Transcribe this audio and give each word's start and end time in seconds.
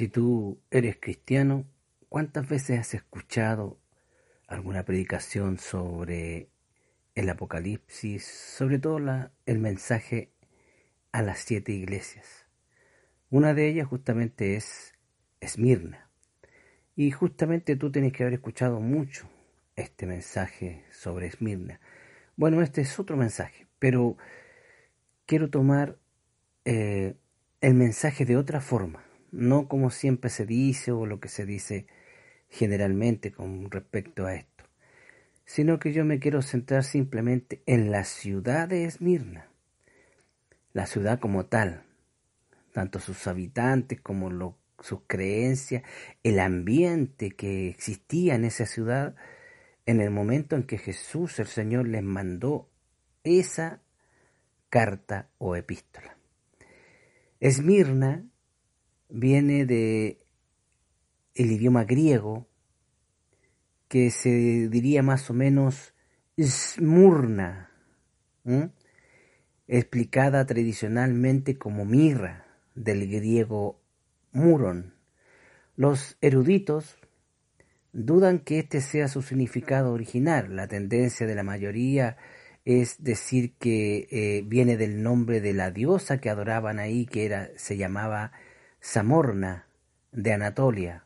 Si 0.00 0.08
tú 0.08 0.62
eres 0.70 0.96
cristiano, 0.98 1.66
¿cuántas 2.08 2.48
veces 2.48 2.80
has 2.80 2.94
escuchado 2.94 3.82
alguna 4.46 4.82
predicación 4.86 5.58
sobre 5.58 6.48
el 7.14 7.28
Apocalipsis, 7.28 8.24
sobre 8.24 8.78
todo 8.78 8.98
el 9.44 9.58
mensaje 9.58 10.32
a 11.12 11.20
las 11.20 11.40
siete 11.40 11.72
iglesias? 11.72 12.46
Una 13.28 13.52
de 13.52 13.68
ellas 13.68 13.88
justamente 13.88 14.56
es 14.56 14.94
Esmirna. 15.38 16.08
Y 16.96 17.10
justamente 17.10 17.76
tú 17.76 17.92
tienes 17.92 18.14
que 18.14 18.22
haber 18.22 18.32
escuchado 18.32 18.80
mucho 18.80 19.28
este 19.76 20.06
mensaje 20.06 20.86
sobre 20.90 21.26
Esmirna. 21.26 21.78
Bueno, 22.36 22.62
este 22.62 22.80
es 22.80 22.98
otro 22.98 23.18
mensaje, 23.18 23.66
pero 23.78 24.16
quiero 25.26 25.50
tomar 25.50 25.98
eh, 26.64 27.16
el 27.60 27.74
mensaje 27.74 28.24
de 28.24 28.38
otra 28.38 28.62
forma 28.62 29.09
no 29.32 29.68
como 29.68 29.90
siempre 29.90 30.30
se 30.30 30.46
dice 30.46 30.92
o 30.92 31.06
lo 31.06 31.20
que 31.20 31.28
se 31.28 31.46
dice 31.46 31.86
generalmente 32.48 33.32
con 33.32 33.70
respecto 33.70 34.26
a 34.26 34.34
esto, 34.34 34.64
sino 35.44 35.78
que 35.78 35.92
yo 35.92 36.04
me 36.04 36.18
quiero 36.18 36.42
centrar 36.42 36.84
simplemente 36.84 37.62
en 37.66 37.90
la 37.90 38.04
ciudad 38.04 38.68
de 38.68 38.84
Esmirna, 38.84 39.48
la 40.72 40.86
ciudad 40.86 41.20
como 41.20 41.46
tal, 41.46 41.84
tanto 42.72 42.98
sus 42.98 43.26
habitantes 43.26 44.00
como 44.00 44.56
sus 44.80 45.00
creencias, 45.06 45.82
el 46.22 46.38
ambiente 46.40 47.30
que 47.30 47.68
existía 47.68 48.34
en 48.34 48.44
esa 48.44 48.66
ciudad 48.66 49.14
en 49.86 50.00
el 50.00 50.10
momento 50.10 50.56
en 50.56 50.64
que 50.64 50.78
Jesús 50.78 51.38
el 51.38 51.46
Señor 51.46 51.88
les 51.88 52.02
mandó 52.02 52.68
esa 53.24 53.82
carta 54.68 55.30
o 55.38 55.56
epístola. 55.56 56.16
Esmirna 57.40 58.29
viene 59.10 59.66
de 59.66 60.20
el 61.34 61.52
idioma 61.52 61.84
griego 61.84 62.48
que 63.88 64.10
se 64.10 64.68
diría 64.68 65.02
más 65.02 65.30
o 65.30 65.34
menos 65.34 65.94
smurna, 66.40 67.70
explicada 69.66 70.46
tradicionalmente 70.46 71.58
como 71.58 71.84
mirra 71.84 72.46
del 72.74 73.10
griego 73.10 73.80
muron. 74.32 74.94
Los 75.76 76.16
eruditos 76.20 76.98
dudan 77.92 78.38
que 78.38 78.60
este 78.60 78.80
sea 78.80 79.08
su 79.08 79.22
significado 79.22 79.92
original. 79.92 80.54
La 80.54 80.68
tendencia 80.68 81.26
de 81.26 81.34
la 81.34 81.42
mayoría 81.42 82.16
es 82.64 83.02
decir 83.02 83.54
que 83.58 84.06
eh, 84.10 84.44
viene 84.46 84.76
del 84.76 85.02
nombre 85.02 85.40
de 85.40 85.54
la 85.54 85.70
diosa 85.70 86.20
que 86.20 86.30
adoraban 86.30 86.78
ahí, 86.78 87.06
que 87.06 87.24
era, 87.24 87.50
se 87.56 87.76
llamaba 87.76 88.32
Samorna 88.82 89.66
de 90.10 90.32
Anatolia, 90.32 91.04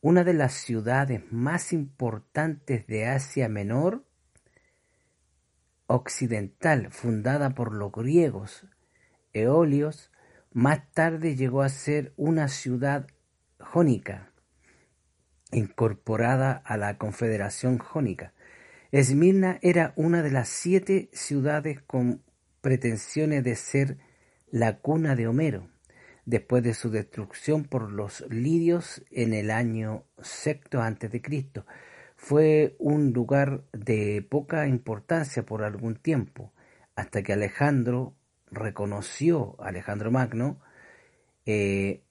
una 0.00 0.24
de 0.24 0.34
las 0.34 0.52
ciudades 0.52 1.22
más 1.30 1.72
importantes 1.72 2.88
de 2.88 3.06
Asia 3.06 3.48
Menor 3.48 4.04
occidental, 5.86 6.90
fundada 6.90 7.50
por 7.50 7.72
los 7.72 7.92
griegos 7.92 8.66
eolios, 9.32 10.10
más 10.52 10.90
tarde 10.90 11.36
llegó 11.36 11.62
a 11.62 11.68
ser 11.68 12.12
una 12.16 12.48
ciudad 12.48 13.06
jónica, 13.60 14.32
incorporada 15.52 16.62
a 16.64 16.76
la 16.76 16.98
Confederación 16.98 17.78
Jónica. 17.78 18.34
Esmirna 18.90 19.60
era 19.62 19.92
una 19.94 20.22
de 20.22 20.32
las 20.32 20.48
siete 20.48 21.10
ciudades 21.12 21.80
con 21.80 22.24
pretensiones 22.60 23.44
de 23.44 23.54
ser 23.54 23.98
la 24.50 24.80
cuna 24.80 25.14
de 25.14 25.28
Homero 25.28 25.73
después 26.26 26.62
de 26.62 26.74
su 26.74 26.90
destrucción 26.90 27.64
por 27.64 27.90
los 27.90 28.24
lidios 28.30 29.02
en 29.10 29.34
el 29.34 29.50
año 29.50 30.04
sexto 30.22 30.80
antes 30.80 31.10
de 31.10 31.20
Cristo. 31.20 31.66
Fue 32.16 32.76
un 32.78 33.12
lugar 33.12 33.64
de 33.72 34.26
poca 34.28 34.66
importancia 34.66 35.44
por 35.44 35.62
algún 35.62 35.96
tiempo, 35.96 36.52
hasta 36.96 37.22
que 37.22 37.32
Alejandro 37.32 38.14
reconoció, 38.50 39.56
Alejandro 39.58 40.10
Magno, 40.10 40.60
eh, 41.44 42.02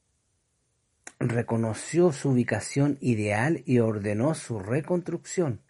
reconoció 1.19 2.11
su 2.11 2.29
ubicación 2.31 2.97
ideal 3.01 3.63
y 3.65 3.79
ordenó 3.79 4.35
su 4.35 4.59
reconstrucción. 4.59 5.61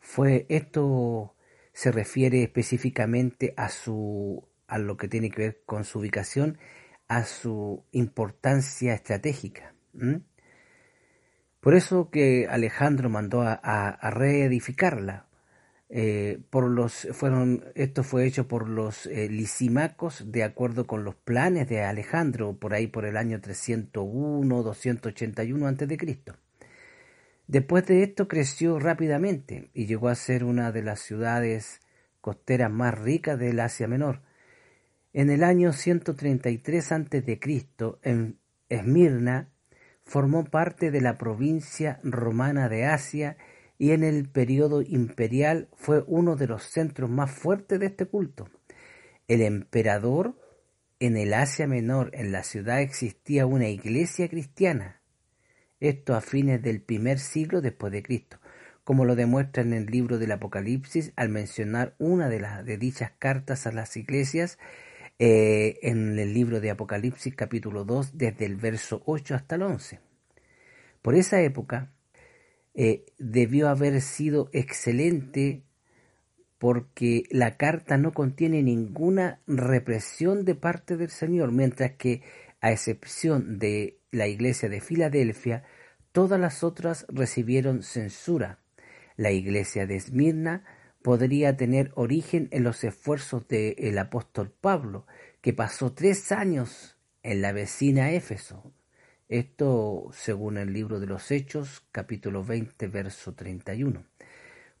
Fue 0.00 0.46
esto 0.48 1.34
se 1.72 1.92
refiere 1.92 2.42
específicamente 2.42 3.54
a 3.56 3.68
su 3.68 4.44
a 4.66 4.78
lo 4.78 4.96
que 4.96 5.08
tiene 5.08 5.30
que 5.30 5.42
ver 5.42 5.62
con 5.64 5.84
su 5.84 6.00
ubicación 6.00 6.58
a 7.08 7.24
su 7.24 7.84
importancia 7.92 8.94
estratégica. 8.94 9.74
Por 11.60 11.74
eso 11.74 12.10
que 12.10 12.46
Alejandro 12.48 13.08
mandó 13.10 13.42
a, 13.42 14.10
reedificarla. 14.10 15.26
Eh, 15.90 16.40
por 16.50 16.68
los, 16.68 17.08
fueron, 17.12 17.64
esto 17.74 18.02
fue 18.02 18.26
hecho 18.26 18.46
por 18.46 18.68
los 18.68 19.06
eh, 19.06 19.26
lisímacos 19.30 20.30
de 20.30 20.44
acuerdo 20.44 20.86
con 20.86 21.02
los 21.02 21.14
planes 21.14 21.66
de 21.66 21.82
Alejandro, 21.82 22.58
por 22.58 22.74
ahí 22.74 22.88
por 22.88 23.06
el 23.06 23.16
año 23.16 23.40
301, 23.40 24.62
281 24.62 25.66
a.C. 25.66 26.22
Después 27.46 27.86
de 27.86 28.02
esto 28.02 28.28
creció 28.28 28.78
rápidamente 28.78 29.70
y 29.72 29.86
llegó 29.86 30.08
a 30.08 30.14
ser 30.14 30.44
una 30.44 30.70
de 30.72 30.82
las 30.82 31.00
ciudades 31.00 31.80
costeras 32.20 32.70
más 32.70 32.98
ricas 32.98 33.38
del 33.38 33.58
Asia 33.60 33.88
Menor, 33.88 34.20
en 35.12 35.30
el 35.30 35.42
año 35.42 35.72
133 35.72 36.92
a.C., 36.92 37.40
en 38.02 38.38
Esmirna 38.68 39.48
formó 40.04 40.44
parte 40.44 40.90
de 40.90 41.00
la 41.00 41.18
provincia 41.18 41.98
romana 42.02 42.68
de 42.68 42.86
Asia 42.86 43.36
y 43.78 43.92
en 43.92 44.02
el 44.02 44.28
periodo 44.28 44.82
imperial 44.82 45.68
fue 45.76 46.02
uno 46.06 46.36
de 46.36 46.48
los 46.48 46.64
centros 46.64 47.08
más 47.08 47.30
fuertes 47.30 47.78
de 47.78 47.86
este 47.86 48.06
culto. 48.06 48.48
El 49.28 49.42
emperador 49.42 50.34
en 51.00 51.16
el 51.16 51.32
Asia 51.32 51.66
Menor, 51.68 52.10
en 52.12 52.32
la 52.32 52.42
ciudad 52.42 52.80
existía 52.80 53.46
una 53.46 53.68
iglesia 53.68 54.28
cristiana, 54.28 55.00
esto 55.78 56.16
a 56.16 56.20
fines 56.20 56.60
del 56.60 56.82
primer 56.82 57.20
siglo 57.20 57.60
después 57.60 57.92
de 57.92 58.02
Cristo, 58.02 58.40
como 58.82 59.04
lo 59.04 59.14
demuestra 59.14 59.62
en 59.62 59.74
el 59.74 59.86
libro 59.86 60.18
del 60.18 60.32
Apocalipsis 60.32 61.12
al 61.14 61.28
mencionar 61.28 61.94
una 61.98 62.28
de, 62.28 62.40
las 62.40 62.64
de 62.64 62.78
dichas 62.78 63.12
cartas 63.18 63.66
a 63.66 63.72
las 63.72 63.96
iglesias 63.96 64.58
eh, 65.18 65.78
en 65.82 66.18
el 66.18 66.32
libro 66.32 66.60
de 66.60 66.70
Apocalipsis 66.70 67.34
capítulo 67.34 67.84
2 67.84 68.16
desde 68.16 68.44
el 68.44 68.56
verso 68.56 69.02
8 69.06 69.34
hasta 69.34 69.56
el 69.56 69.62
11. 69.62 70.00
Por 71.02 71.14
esa 71.16 71.40
época 71.42 71.92
eh, 72.74 73.04
debió 73.18 73.68
haber 73.68 74.00
sido 74.00 74.48
excelente 74.52 75.64
porque 76.58 77.24
la 77.30 77.56
carta 77.56 77.96
no 77.98 78.12
contiene 78.12 78.62
ninguna 78.62 79.40
represión 79.46 80.44
de 80.44 80.54
parte 80.54 80.96
del 80.96 81.10
Señor, 81.10 81.52
mientras 81.52 81.92
que, 81.92 82.22
a 82.60 82.72
excepción 82.72 83.58
de 83.58 83.98
la 84.10 84.26
iglesia 84.26 84.68
de 84.68 84.80
Filadelfia, 84.80 85.64
todas 86.12 86.38
las 86.40 86.64
otras 86.64 87.06
recibieron 87.08 87.82
censura. 87.82 88.60
La 89.16 89.30
iglesia 89.30 89.86
de 89.86 89.96
Esmirna 89.96 90.64
podría 91.02 91.56
tener 91.56 91.92
origen 91.94 92.48
en 92.50 92.64
los 92.64 92.82
esfuerzos 92.84 93.46
del 93.48 93.98
apóstol 93.98 94.50
Pablo, 94.50 95.06
que 95.40 95.52
pasó 95.52 95.92
tres 95.92 96.32
años 96.32 96.96
en 97.22 97.42
la 97.42 97.52
vecina 97.52 98.12
Éfeso. 98.12 98.72
Esto 99.28 100.08
según 100.12 100.56
el 100.56 100.72
libro 100.72 101.00
de 101.00 101.06
los 101.06 101.30
Hechos, 101.30 101.84
capítulo 101.92 102.44
20, 102.44 102.88
verso 102.88 103.34
31. 103.34 104.04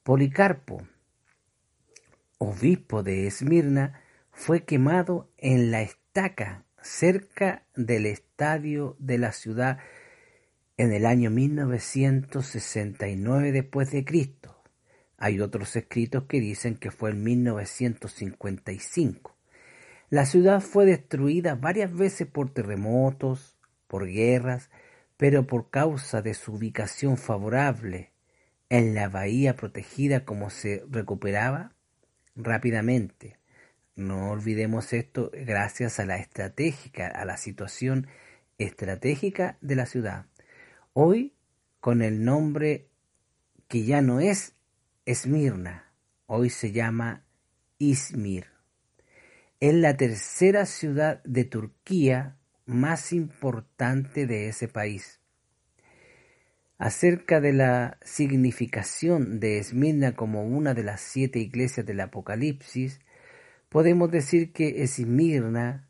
Policarpo, 0.02 0.88
obispo 2.38 3.02
de 3.02 3.26
Esmirna, 3.26 4.00
fue 4.32 4.64
quemado 4.64 5.30
en 5.36 5.70
la 5.70 5.82
estaca 5.82 6.64
cerca 6.80 7.66
del 7.74 8.06
estadio 8.06 8.96
de 8.98 9.18
la 9.18 9.32
ciudad 9.32 9.80
en 10.76 10.92
el 10.92 11.06
año 11.06 11.30
1969 11.30 13.52
después 13.52 13.90
de 13.90 14.04
Cristo. 14.04 14.57
Hay 15.18 15.40
otros 15.40 15.76
escritos 15.76 16.24
que 16.24 16.40
dicen 16.40 16.76
que 16.76 16.92
fue 16.92 17.10
en 17.10 17.24
1955. 17.24 19.36
La 20.10 20.24
ciudad 20.24 20.60
fue 20.60 20.86
destruida 20.86 21.56
varias 21.56 21.92
veces 21.92 22.28
por 22.28 22.50
terremotos, 22.50 23.58
por 23.88 24.06
guerras, 24.06 24.70
pero 25.16 25.46
por 25.46 25.70
causa 25.70 26.22
de 26.22 26.34
su 26.34 26.54
ubicación 26.54 27.18
favorable 27.18 28.12
en 28.70 28.94
la 28.94 29.08
bahía 29.08 29.56
protegida 29.56 30.24
como 30.24 30.50
se 30.50 30.84
recuperaba 30.88 31.72
rápidamente. 32.36 33.40
No 33.96 34.30
olvidemos 34.30 34.92
esto 34.92 35.32
gracias 35.32 35.98
a 35.98 36.06
la 36.06 36.18
estratégica, 36.18 37.08
a 37.08 37.24
la 37.24 37.36
situación 37.36 38.06
estratégica 38.56 39.58
de 39.60 39.74
la 39.74 39.86
ciudad. 39.86 40.26
Hoy, 40.92 41.34
con 41.80 42.02
el 42.02 42.24
nombre 42.24 42.86
que 43.66 43.84
ya 43.84 44.00
no 44.00 44.20
es 44.20 44.54
Esmirna, 45.08 45.90
hoy 46.26 46.50
se 46.50 46.70
llama 46.70 47.24
Izmir. 47.78 48.48
Es 49.58 49.72
la 49.72 49.96
tercera 49.96 50.66
ciudad 50.66 51.22
de 51.24 51.44
Turquía 51.44 52.36
más 52.66 53.14
importante 53.14 54.26
de 54.26 54.48
ese 54.48 54.68
país. 54.68 55.18
Acerca 56.76 57.40
de 57.40 57.54
la 57.54 57.96
significación 58.02 59.40
de 59.40 59.56
Esmirna 59.56 60.14
como 60.14 60.44
una 60.44 60.74
de 60.74 60.82
las 60.82 61.00
siete 61.00 61.38
iglesias 61.38 61.86
del 61.86 62.00
Apocalipsis, 62.00 63.00
podemos 63.70 64.10
decir 64.10 64.52
que 64.52 64.82
Esmirna 64.82 65.88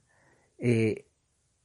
eh, 0.58 1.06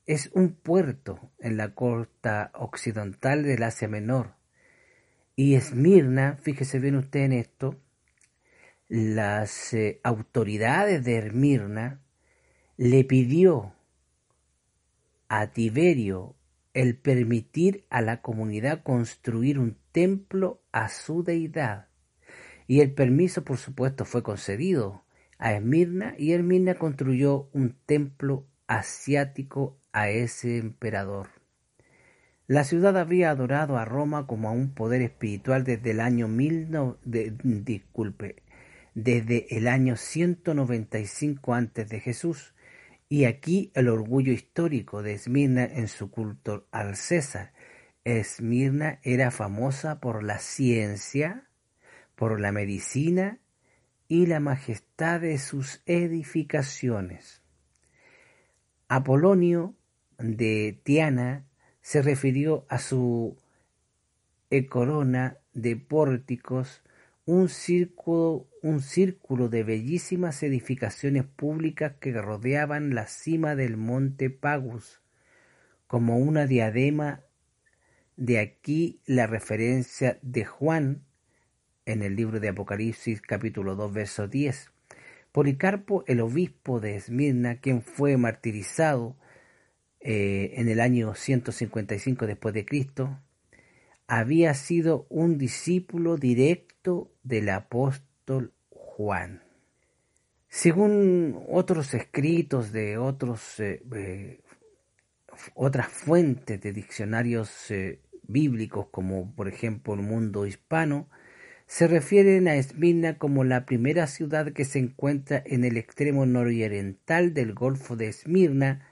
es 0.08 0.32
un 0.34 0.56
puerto 0.56 1.32
en 1.38 1.58
la 1.58 1.76
costa 1.76 2.50
occidental 2.56 3.44
del 3.44 3.62
Asia 3.62 3.88
Menor. 3.88 4.42
Y 5.36 5.56
Esmirna, 5.56 6.38
fíjese 6.40 6.80
bien 6.80 6.96
usted 6.96 7.22
en 7.22 7.34
esto, 7.34 7.80
las 8.88 9.74
eh, 9.74 10.00
autoridades 10.04 11.04
de 11.04 11.18
Esmirna 11.18 12.02
le 12.78 13.04
pidió 13.04 13.74
a 15.30 15.48
Tiberio 15.48 16.36
el 16.76 16.98
permitir 16.98 17.86
a 17.90 18.02
la 18.02 18.22
comunidad 18.22 18.84
construir 18.84 19.58
un 19.58 19.78
templo 19.92 20.62
a 20.72 20.90
su 20.90 21.24
deidad. 21.24 21.88
Y 22.68 22.82
el 22.82 22.94
permiso, 22.94 23.44
por 23.44 23.58
supuesto, 23.58 24.06
fue 24.06 24.22
concedido 24.22 25.04
a 25.40 25.54
Esmirna 25.54 26.14
y 26.18 26.34
Esmirna 26.34 26.76
construyó 26.76 27.50
un 27.54 27.76
templo 27.88 28.46
asiático 28.68 29.80
a 29.92 30.10
ese 30.10 30.58
emperador. 30.58 31.43
La 32.48 32.66
ciudad 32.66 32.98
había 32.98 33.30
adorado 33.30 33.78
a 33.78 33.86
Roma 33.86 34.28
como 34.28 34.50
a 34.50 34.52
un 34.52 34.74
poder 34.74 35.02
espiritual 35.02 35.64
desde 35.64 35.92
el 35.92 36.02
año 36.02 36.28
mil 36.28 36.68
disculpe, 37.06 38.44
desde 38.94 39.56
el 39.56 39.68
año 39.68 39.96
195 39.96 41.54
antes 41.54 41.88
de 41.88 42.02
Jesús 42.02 42.54
y 43.08 43.26
aquí 43.26 43.72
el 43.76 43.88
orgullo 43.88 44.34
histórico 44.34 45.04
de 45.04 45.14
Esmirna 45.14 45.64
en 45.64 45.88
su 45.88 46.12
culto 46.12 46.68
al 46.72 46.98
César. 46.98 47.54
Esmirna 48.04 49.00
era 49.04 49.32
famosa 49.32 50.02
por 50.02 50.22
la 50.24 50.40
ciencia, 50.40 51.48
por 52.16 52.42
la 52.42 52.52
medicina 52.52 53.40
y 54.10 54.26
la 54.26 54.42
majestad 54.42 55.22
de 55.22 55.38
sus 55.38 55.82
edificaciones. 55.86 57.42
Apolonio 58.90 59.76
de 60.18 60.78
Tiana 60.84 61.46
se 61.84 62.02
refirió 62.02 62.66
a 62.70 62.80
su 62.80 63.38
corona 64.70 65.38
de 65.54 65.76
pórticos 65.76 66.82
un 67.26 67.50
círculo, 67.50 68.48
un 68.62 68.82
círculo 68.82 69.50
de 69.50 69.64
bellísimas 69.64 70.44
edificaciones 70.44 71.26
públicas 71.26 71.94
que 72.00 72.14
rodeaban 72.14 72.96
la 72.96 73.08
cima 73.08 73.56
del 73.56 73.78
monte 73.78 74.30
Pagus, 74.30 75.02
como 75.88 76.18
una 76.18 76.48
diadema. 76.48 77.22
De 78.16 78.40
aquí 78.40 79.02
la 79.06 79.26
referencia 79.26 80.20
de 80.22 80.46
Juan 80.46 81.02
en 81.86 82.04
el 82.04 82.16
libro 82.16 82.40
de 82.40 82.50
Apocalipsis 82.50 83.22
capítulo 83.22 83.76
2 83.76 83.92
verso 83.92 84.28
10. 84.28 84.72
Policarpo, 85.32 86.04
el 86.06 86.22
obispo 86.22 86.80
de 86.80 86.96
Esmirna, 86.96 87.60
quien 87.60 87.82
fue 87.82 88.18
martirizado 88.18 89.18
eh, 90.06 90.56
en 90.58 90.68
el 90.68 90.82
año 90.82 91.16
155 91.16 92.28
después 92.28 92.54
de 92.54 92.66
Cristo, 92.66 93.22
había 94.06 94.54
sido 94.54 95.08
un 95.10 95.38
discípulo 95.38 96.18
directo 96.18 97.10
del 97.24 97.48
apóstol 97.50 98.54
Juan. 98.70 99.44
Según 100.50 101.42
otros 101.50 101.94
escritos 101.94 102.74
de 102.74 102.98
otros, 102.98 103.62
eh, 103.62 103.82
eh, 103.96 104.42
otras 105.56 105.88
fuentes 105.88 106.60
de 106.60 106.74
diccionarios 106.74 107.72
bíblicos, 108.24 108.88
como 108.92 109.34
por 109.34 109.48
ejemplo 109.48 109.94
el 109.94 110.02
mundo 110.02 110.46
hispano, 110.46 111.08
se 111.66 111.88
refieren 111.88 112.50
a 112.50 112.56
Esmirna 112.56 113.18
como 113.18 113.46
la 113.46 113.66
primera 113.66 114.08
ciudad 114.08 114.52
que 114.52 114.66
se 114.66 114.80
encuentra 114.80 115.42
en 115.46 115.64
el 115.64 115.78
extremo 115.78 116.26
nororiental 116.26 117.34
del 117.34 117.54
Golfo 117.54 117.96
de 117.96 118.10
Esmirna, 118.10 118.86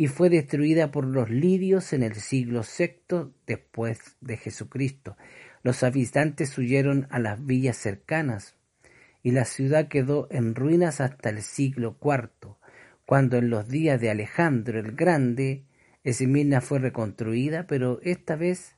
y 0.00 0.06
fue 0.06 0.30
destruida 0.30 0.92
por 0.92 1.04
los 1.04 1.28
lidios 1.28 1.92
en 1.92 2.04
el 2.04 2.14
siglo 2.14 2.62
VI 2.62 3.32
después 3.46 4.16
de 4.20 4.36
Jesucristo. 4.36 5.16
Los 5.64 5.82
habitantes 5.82 6.56
huyeron 6.56 7.08
a 7.10 7.18
las 7.18 7.44
villas 7.44 7.76
cercanas 7.76 8.54
y 9.24 9.32
la 9.32 9.44
ciudad 9.44 9.88
quedó 9.88 10.28
en 10.30 10.54
ruinas 10.54 11.00
hasta 11.00 11.30
el 11.30 11.42
siglo 11.42 11.98
IV, 12.00 12.54
cuando 13.04 13.38
en 13.38 13.50
los 13.50 13.68
días 13.68 14.00
de 14.00 14.10
Alejandro 14.10 14.78
el 14.78 14.92
Grande 14.92 15.64
Esmirna 16.04 16.60
fue 16.60 16.78
reconstruida, 16.78 17.66
pero 17.66 18.00
esta 18.02 18.36
vez 18.36 18.76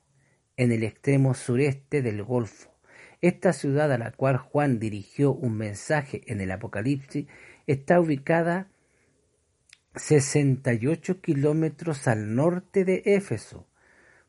en 0.57 0.73
el 0.73 0.83
extremo 0.83 1.35
sureste 1.35 2.01
del 2.01 2.23
Golfo. 2.23 2.75
Esta 3.21 3.53
ciudad 3.53 3.93
a 3.93 3.99
la 3.99 4.13
cual 4.13 4.39
Juan 4.39 4.79
dirigió 4.79 5.33
un 5.33 5.59
mensaje 5.59 6.23
en 6.27 6.41
el 6.41 6.51
Apocalipsis 6.51 7.27
está 7.67 8.01
ubicada 8.01 8.69
68 9.97 11.21
kilómetros 11.21 12.07
al 12.07 12.35
norte 12.37 12.85
de 12.85 13.03
Éfeso, 13.05 13.67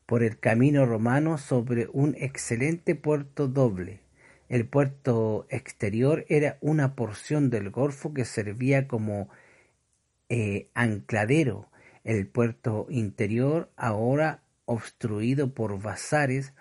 por 0.06 0.24
el 0.24 0.38
camino 0.38 0.86
romano 0.86 1.38
sobre 1.38 1.88
un 1.92 2.16
excelente 2.18 2.96
puerto 2.96 3.46
doble. 3.46 4.00
El 4.48 4.66
puerto 4.66 5.46
exterior 5.50 6.26
era 6.28 6.58
una 6.60 6.96
porción 6.96 7.48
del 7.48 7.70
golfo 7.70 8.12
que 8.12 8.24
servía 8.24 8.88
como 8.88 9.28
eh, 10.28 10.68
ancladero. 10.74 11.70
El 12.02 12.26
puerto 12.26 12.86
interior, 12.90 13.70
ahora 13.76 14.42
obstruido 14.64 15.54
por 15.54 15.80
bazares, 15.80 16.52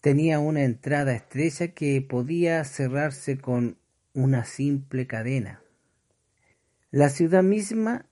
tenía 0.00 0.38
una 0.40 0.62
entrada 0.62 1.14
estrecha 1.14 1.68
que 1.68 2.02
podía 2.02 2.62
cerrarse 2.64 3.38
con 3.38 3.78
una 4.12 4.44
simple 4.44 5.06
cadena. 5.06 5.62
La 6.90 7.08
ciudad 7.08 7.42
misma 7.42 8.06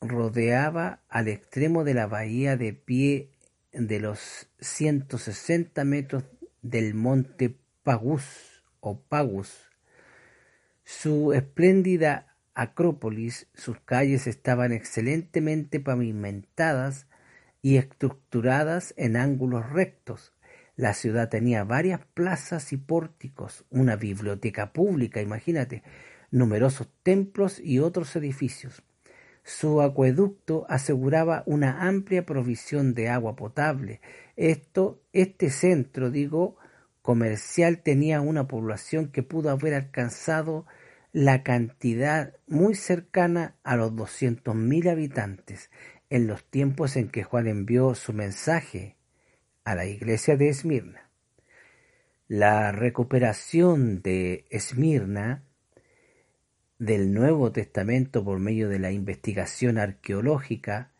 rodeaba 0.00 1.02
al 1.08 1.28
extremo 1.28 1.84
de 1.84 1.94
la 1.94 2.06
bahía 2.06 2.56
de 2.56 2.72
pie 2.72 3.30
de 3.72 4.00
los 4.00 4.48
160 4.60 5.84
metros 5.84 6.24
del 6.62 6.94
monte 6.94 7.56
Pagus 7.82 8.62
o 8.80 9.00
Pagus. 9.00 9.68
Su 10.84 11.32
espléndida 11.32 12.36
acrópolis, 12.54 13.46
sus 13.54 13.78
calles 13.80 14.26
estaban 14.26 14.72
excelentemente 14.72 15.80
pavimentadas 15.80 17.06
y 17.62 17.76
estructuradas 17.76 18.94
en 18.96 19.16
ángulos 19.16 19.70
rectos. 19.70 20.32
La 20.76 20.94
ciudad 20.94 21.28
tenía 21.28 21.64
varias 21.64 22.00
plazas 22.14 22.72
y 22.72 22.76
pórticos, 22.76 23.64
una 23.70 23.96
biblioteca 23.96 24.72
pública, 24.72 25.20
imagínate, 25.20 25.82
numerosos 26.30 26.88
templos 27.02 27.58
y 27.58 27.80
otros 27.80 28.14
edificios. 28.16 28.82
Su 29.48 29.80
acueducto 29.80 30.66
aseguraba 30.68 31.42
una 31.46 31.88
amplia 31.88 32.26
provisión 32.26 32.92
de 32.92 33.08
agua 33.08 33.34
potable. 33.34 34.02
Esto, 34.36 35.00
este 35.14 35.48
centro, 35.48 36.10
digo, 36.10 36.56
comercial 37.00 37.78
tenía 37.82 38.20
una 38.20 38.46
población 38.46 39.08
que 39.08 39.22
pudo 39.22 39.48
haber 39.48 39.72
alcanzado 39.72 40.66
la 41.12 41.44
cantidad 41.44 42.34
muy 42.46 42.74
cercana 42.74 43.56
a 43.64 43.76
los 43.76 43.96
doscientos 43.96 44.54
mil 44.54 44.86
habitantes 44.86 45.70
en 46.10 46.26
los 46.26 46.44
tiempos 46.44 46.96
en 46.96 47.08
que 47.08 47.24
Juan 47.24 47.46
envió 47.46 47.94
su 47.94 48.12
mensaje 48.12 48.98
a 49.64 49.74
la 49.74 49.86
iglesia 49.86 50.36
de 50.36 50.50
Esmirna. 50.50 51.08
La 52.26 52.70
recuperación 52.70 54.02
de 54.02 54.44
Esmirna 54.50 55.47
del 56.78 57.12
Nuevo 57.12 57.50
Testamento 57.50 58.24
por 58.24 58.38
medio 58.38 58.68
de 58.68 58.78
la 58.78 58.92
investigación 58.92 59.78
arqueológica 59.78 60.92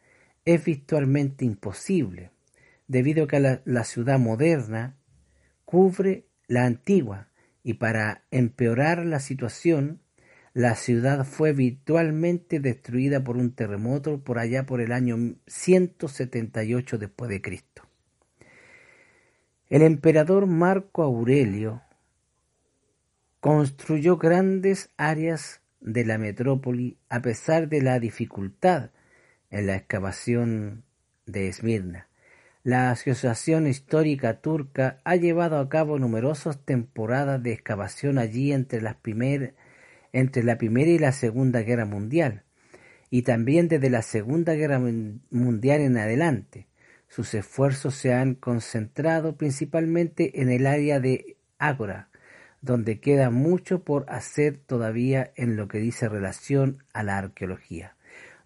es 0.44 0.64
virtualmente 0.64 1.44
imposible, 1.44 2.30
debido 2.88 3.24
a 3.24 3.28
que 3.28 3.60
la, 3.64 3.84
ciudad 3.84 4.18
moderna 4.18 4.96
cubre 5.64 6.26
la 6.48 6.64
antigua 6.64 7.28
y 7.62 7.74
para 7.74 8.24
empeorar 8.30 9.04
la 9.04 9.20
situación, 9.20 10.00
la 10.52 10.74
ciudad 10.74 11.24
fue 11.24 11.52
virtualmente 11.52 12.58
destruida 12.58 13.22
por 13.22 13.36
un 13.36 13.52
terremoto 13.52 14.24
por 14.24 14.38
allá 14.38 14.66
por 14.66 14.80
el 14.80 14.90
año 14.90 15.36
178 15.46 16.98
después 16.98 17.28
de 17.28 17.42
Cristo. 17.42 17.82
El 19.68 19.82
emperador 19.82 20.46
Marco 20.46 21.02
Aurelio 21.02 21.82
construyó 23.40 24.16
grandes 24.16 24.90
áreas 24.96 25.60
de 25.80 26.04
la 26.04 26.18
metrópoli 26.18 26.98
a 27.08 27.22
pesar 27.22 27.68
de 27.68 27.82
la 27.82 27.98
dificultad 27.98 28.90
en 29.50 29.66
la 29.66 29.76
excavación 29.76 30.84
de 31.26 31.48
Esmirna. 31.48 32.08
La 32.64 32.90
Asociación 32.90 33.66
Histórica 33.66 34.40
Turca 34.40 35.00
ha 35.04 35.16
llevado 35.16 35.58
a 35.58 35.68
cabo 35.68 35.98
numerosas 35.98 36.64
temporadas 36.64 37.42
de 37.42 37.52
excavación 37.52 38.18
allí 38.18 38.52
entre, 38.52 38.82
las 38.82 38.96
entre 40.12 40.42
la 40.42 40.58
Primera 40.58 40.90
y 40.90 40.98
la 40.98 41.12
Segunda 41.12 41.62
Guerra 41.62 41.86
Mundial, 41.86 42.42
y 43.10 43.22
también 43.22 43.68
desde 43.68 43.90
la 43.90 44.02
Segunda 44.02 44.54
Guerra 44.54 44.80
Mundial 44.80 45.80
en 45.80 45.96
adelante. 45.96 46.66
Sus 47.08 47.32
esfuerzos 47.32 47.94
se 47.94 48.12
han 48.12 48.34
concentrado 48.34 49.36
principalmente 49.36 50.42
en 50.42 50.50
el 50.50 50.66
área 50.66 51.00
de 51.00 51.38
Ágora, 51.58 52.07
donde 52.60 53.00
queda 53.00 53.30
mucho 53.30 53.82
por 53.82 54.04
hacer 54.08 54.58
todavía 54.58 55.32
en 55.36 55.56
lo 55.56 55.68
que 55.68 55.78
dice 55.78 56.08
relación 56.08 56.82
a 56.92 57.02
la 57.02 57.18
arqueología. 57.18 57.96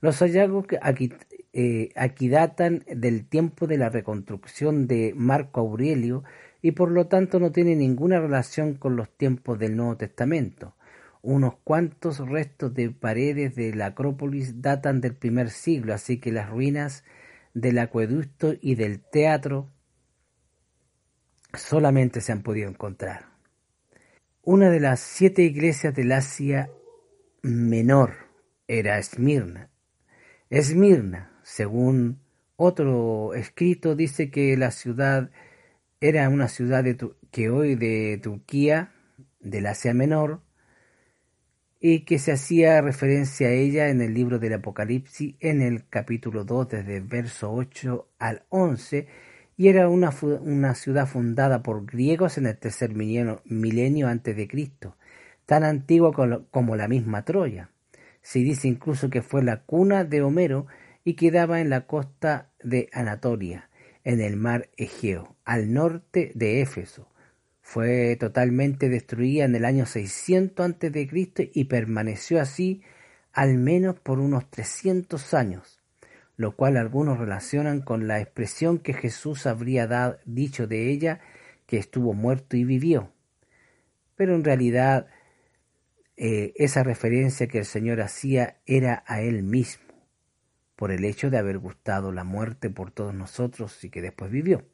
Los 0.01 0.19
hallazgos 0.19 0.67
aquí, 0.83 1.13
eh, 1.53 1.91
aquí 1.97 2.29
datan 2.29 2.85
del 2.87 3.27
tiempo 3.27 3.67
de 3.67 3.79
la 3.79 3.89
reconstrucción 3.89 4.87
de 4.87 5.15
Marco 5.17 5.61
Aurelio 5.61 6.25
y 6.61 6.73
por 6.73 6.91
lo 6.91 7.07
tanto 7.07 7.41
no 7.41 7.53
tienen 7.53 7.79
ninguna 7.79 8.21
relación 8.21 8.75
con 8.75 8.97
los 8.97 9.11
tiempos 9.17 9.59
del 9.59 9.77
Nuevo 9.77 9.97
Testamento. 9.97 10.75
Unos 11.23 11.55
cuantos 11.63 12.19
restos 12.19 12.75
de 12.75 12.91
paredes 12.91 13.55
de 13.55 13.75
la 13.75 13.87
Acrópolis 13.87 14.61
datan 14.61 15.01
del 15.01 15.15
primer 15.15 15.51
siglo, 15.51 15.95
así 15.95 16.19
que 16.19 16.33
las 16.33 16.51
ruinas 16.51 17.05
del 17.55 17.79
acueducto 17.79 18.55
y 18.61 18.75
del 18.75 19.01
teatro 19.01 19.69
solamente 21.55 22.21
se 22.21 22.33
han 22.33 22.43
podido 22.43 22.69
encontrar. 22.69 23.32
Una 24.45 24.71
de 24.71 24.81
las 24.81 24.99
siete 24.99 25.43
iglesias 25.43 25.95
del 25.95 26.11
Asia 26.11 26.69
Menor 27.43 28.15
era 28.67 28.99
Esmirna. 28.99 29.71
Esmirna, 30.51 31.39
según 31.45 32.19
otro 32.57 33.35
escrito, 33.35 33.95
dice 33.95 34.33
que 34.33 34.57
la 34.57 34.73
ciudad 34.73 35.31
era 36.01 36.29
una 36.29 36.49
ciudad 36.49 36.85
que 37.31 37.51
hoy 37.51 37.77
de 37.77 38.19
Turquía, 38.21 38.93
del 39.39 39.65
Asia 39.67 39.95
Menor, 39.95 40.43
y 41.79 42.01
que 42.01 42.19
se 42.19 42.33
hacía 42.33 42.81
referencia 42.81 43.47
a 43.47 43.53
ella 43.53 43.91
en 43.91 44.01
el 44.01 44.13
libro 44.13 44.41
del 44.41 44.55
Apocalipsis 44.55 45.37
en 45.39 45.63
el 45.63 45.89
capítulo 45.89 46.45
2 46.45 46.69
desde 46.69 46.97
el 46.97 47.05
verso 47.05 47.53
8 47.53 48.09
al 48.19 48.45
11 48.49 49.07
y 49.57 49.69
era 49.69 49.89
una, 49.89 50.11
una 50.41 50.75
ciudad 50.75 51.07
fundada 51.07 51.63
por 51.63 51.87
griegos 51.87 52.39
en 52.39 52.47
el 52.47 52.57
tercer 52.57 52.95
milenio, 52.95 53.43
milenio 53.45 54.09
antes 54.09 54.37
de 54.37 54.49
Cristo, 54.49 54.97
tan 55.47 55.65
antigua 55.65 56.13
como 56.51 56.77
la 56.77 56.89
misma 56.89 57.25
Troya. 57.25 57.71
Se 58.23 58.39
dice 58.39 58.69
incluso 58.69 59.11
que 59.11 59.23
fue 59.23 59.43
la 59.43 59.63
cuna 59.63 60.05
de 60.05 60.23
Homero 60.23 60.67
y 61.05 61.15
quedaba 61.15 61.61
en 61.61 61.71
la 61.71 61.87
costa 61.87 62.51
de 62.63 62.89
Anatolia, 62.93 63.69
en 64.05 64.21
el 64.21 64.37
mar 64.37 64.71
Egeo, 64.77 65.37
al 65.45 65.73
norte 65.73 66.33
de 66.35 66.61
Éfeso. 66.61 67.09
Fue 67.61 68.17
totalmente 68.17 68.89
destruida 68.89 69.45
en 69.45 69.55
el 69.55 69.65
año 69.65 69.87
600 69.87 70.71
a.C. 70.71 71.51
y 71.55 71.65
permaneció 71.65 72.41
así 72.41 72.83
al 73.33 73.57
menos 73.57 73.99
por 73.99 74.19
unos 74.19 74.51
300 74.51 75.35
años, 75.35 75.82
lo 76.43 76.55
cual 76.55 76.77
algunos 76.77 77.19
relacionan 77.19 77.81
con 77.81 78.07
la 78.07 78.21
expresión 78.21 78.79
que 78.79 78.93
Jesús 78.93 79.47
habría 79.47 80.19
dicho 80.27 80.67
de 80.67 80.91
ella 80.91 81.21
que 81.67 81.79
estuvo 81.79 82.13
muerto 82.13 82.59
y 82.59 82.65
vivió. 82.65 83.11
Pero 84.15 84.35
en 84.35 84.45
realidad 84.45 85.07
eh, 86.19 86.53
esa 86.57 86.83
referencia 86.83 87.47
que 87.47 87.59
el 87.59 87.65
Señor 87.65 88.03
hacía 88.03 88.59
era 88.67 89.03
a 89.07 89.23
Él 89.23 89.43
mismo, 89.43 89.87
por 90.77 90.91
el 90.91 91.07
hecho 91.07 91.31
de 91.31 91.39
haber 91.39 91.59
gustado 91.59 92.13
la 92.13 92.25
muerte 92.25 92.69
por 92.69 92.91
todos 92.91 93.15
nosotros 93.15 93.83
y 93.85 93.89
que 93.89 94.03
después 94.03 94.31
vivió 94.31 94.67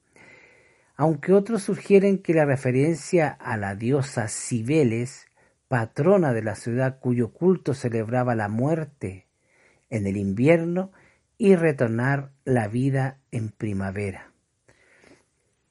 aunque 0.98 1.32
otros 1.32 1.62
sugieren 1.62 2.18
que 2.18 2.34
la 2.34 2.44
referencia 2.44 3.28
a 3.28 3.56
la 3.56 3.76
diosa 3.76 4.26
Cibeles, 4.26 5.28
patrona 5.68 6.32
de 6.32 6.42
la 6.42 6.56
ciudad 6.56 6.98
cuyo 6.98 7.32
culto 7.32 7.72
celebraba 7.72 8.34
la 8.34 8.48
muerte 8.48 9.28
en 9.90 10.08
el 10.08 10.16
invierno 10.16 10.90
y 11.38 11.54
retornar 11.56 12.32
la 12.44 12.68
vida 12.68 13.18
en 13.30 13.48
primavera. 13.50 14.32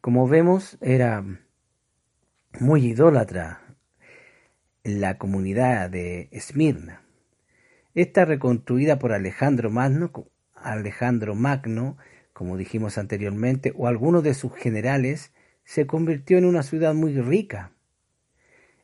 Como 0.01 0.27
vemos, 0.27 0.77
era 0.81 1.23
muy 2.59 2.85
idólatra 2.87 3.61
la 4.83 5.17
comunidad 5.17 5.89
de 5.89 6.29
Esmirna. 6.31 7.03
Esta 7.93 8.25
reconstruida 8.25 8.97
por 8.97 9.11
Alejandro 9.11 9.69
Magno, 9.69 10.11
Alejandro 10.55 11.35
Magno 11.35 11.97
como 12.37 12.55
dijimos 12.55 12.99
anteriormente, 12.99 13.73
o 13.75 13.87
alguno 13.87 14.21
de 14.21 14.35
sus 14.35 14.53
generales, 14.53 15.33
se 15.63 15.87
convirtió 15.87 16.37
en 16.37 16.45
una 16.45 16.61
ciudad 16.61 16.93
muy 16.93 17.19
rica, 17.19 17.71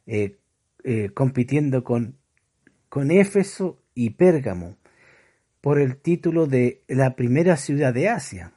eh, 0.08 0.40
eh, 0.84 1.12
compitiendo 1.14 1.84
con, 1.84 2.18
con 2.90 3.12
Éfeso 3.12 3.80
y 3.94 4.10
Pérgamo 4.10 4.76
por 5.64 5.80
el 5.80 5.96
título 5.96 6.46
de 6.46 6.84
la 6.90 7.16
primera 7.16 7.56
ciudad 7.56 7.94
de 7.94 8.10
Asia. 8.10 8.52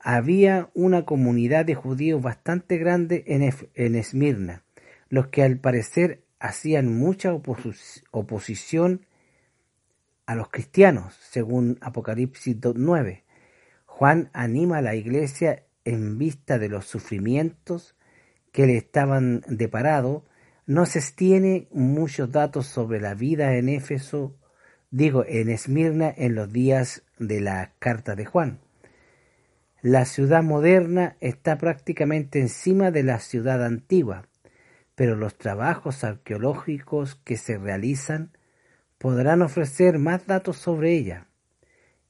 Había 0.00 0.68
una 0.74 1.04
comunidad 1.04 1.64
de 1.64 1.76
judíos 1.76 2.20
bastante 2.20 2.76
grande 2.76 3.22
en, 3.28 3.54
en 3.74 3.94
Esmirna, 3.94 4.64
los 5.10 5.28
que 5.28 5.44
al 5.44 5.58
parecer 5.58 6.24
hacían 6.40 6.92
mucha 6.92 7.32
oposición 7.32 9.06
a 10.26 10.34
los 10.34 10.48
cristianos, 10.48 11.14
según 11.30 11.78
Apocalipsis 11.80 12.56
9. 12.74 13.22
Juan 13.86 14.28
anima 14.32 14.78
a 14.78 14.82
la 14.82 14.96
iglesia 14.96 15.66
en 15.84 16.18
vista 16.18 16.58
de 16.58 16.68
los 16.68 16.84
sufrimientos 16.84 17.94
que 18.50 18.66
le 18.66 18.76
estaban 18.76 19.44
deparados. 19.46 20.24
No 20.66 20.84
se 20.84 21.00
tiene 21.14 21.68
muchos 21.70 22.32
datos 22.32 22.66
sobre 22.66 23.00
la 23.00 23.14
vida 23.14 23.54
en 23.54 23.68
Éfeso, 23.68 24.34
digo, 24.92 25.24
en 25.26 25.48
Esmirna 25.48 26.12
en 26.16 26.36
los 26.36 26.52
días 26.52 27.02
de 27.18 27.40
la 27.40 27.72
carta 27.80 28.14
de 28.14 28.26
Juan. 28.26 28.60
La 29.80 30.04
ciudad 30.04 30.44
moderna 30.44 31.16
está 31.20 31.58
prácticamente 31.58 32.38
encima 32.38 32.92
de 32.92 33.02
la 33.02 33.18
ciudad 33.18 33.64
antigua, 33.64 34.28
pero 34.94 35.16
los 35.16 35.36
trabajos 35.36 36.04
arqueológicos 36.04 37.16
que 37.16 37.36
se 37.36 37.58
realizan 37.58 38.36
podrán 38.98 39.42
ofrecer 39.42 39.98
más 39.98 40.26
datos 40.26 40.58
sobre 40.58 40.92
ella. 40.92 41.26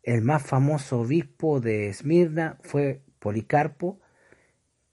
El 0.02 0.20
más 0.20 0.42
famoso 0.42 1.00
obispo 1.00 1.60
de 1.60 1.88
Esmirna 1.88 2.58
fue 2.62 3.00
Policarpo, 3.20 4.00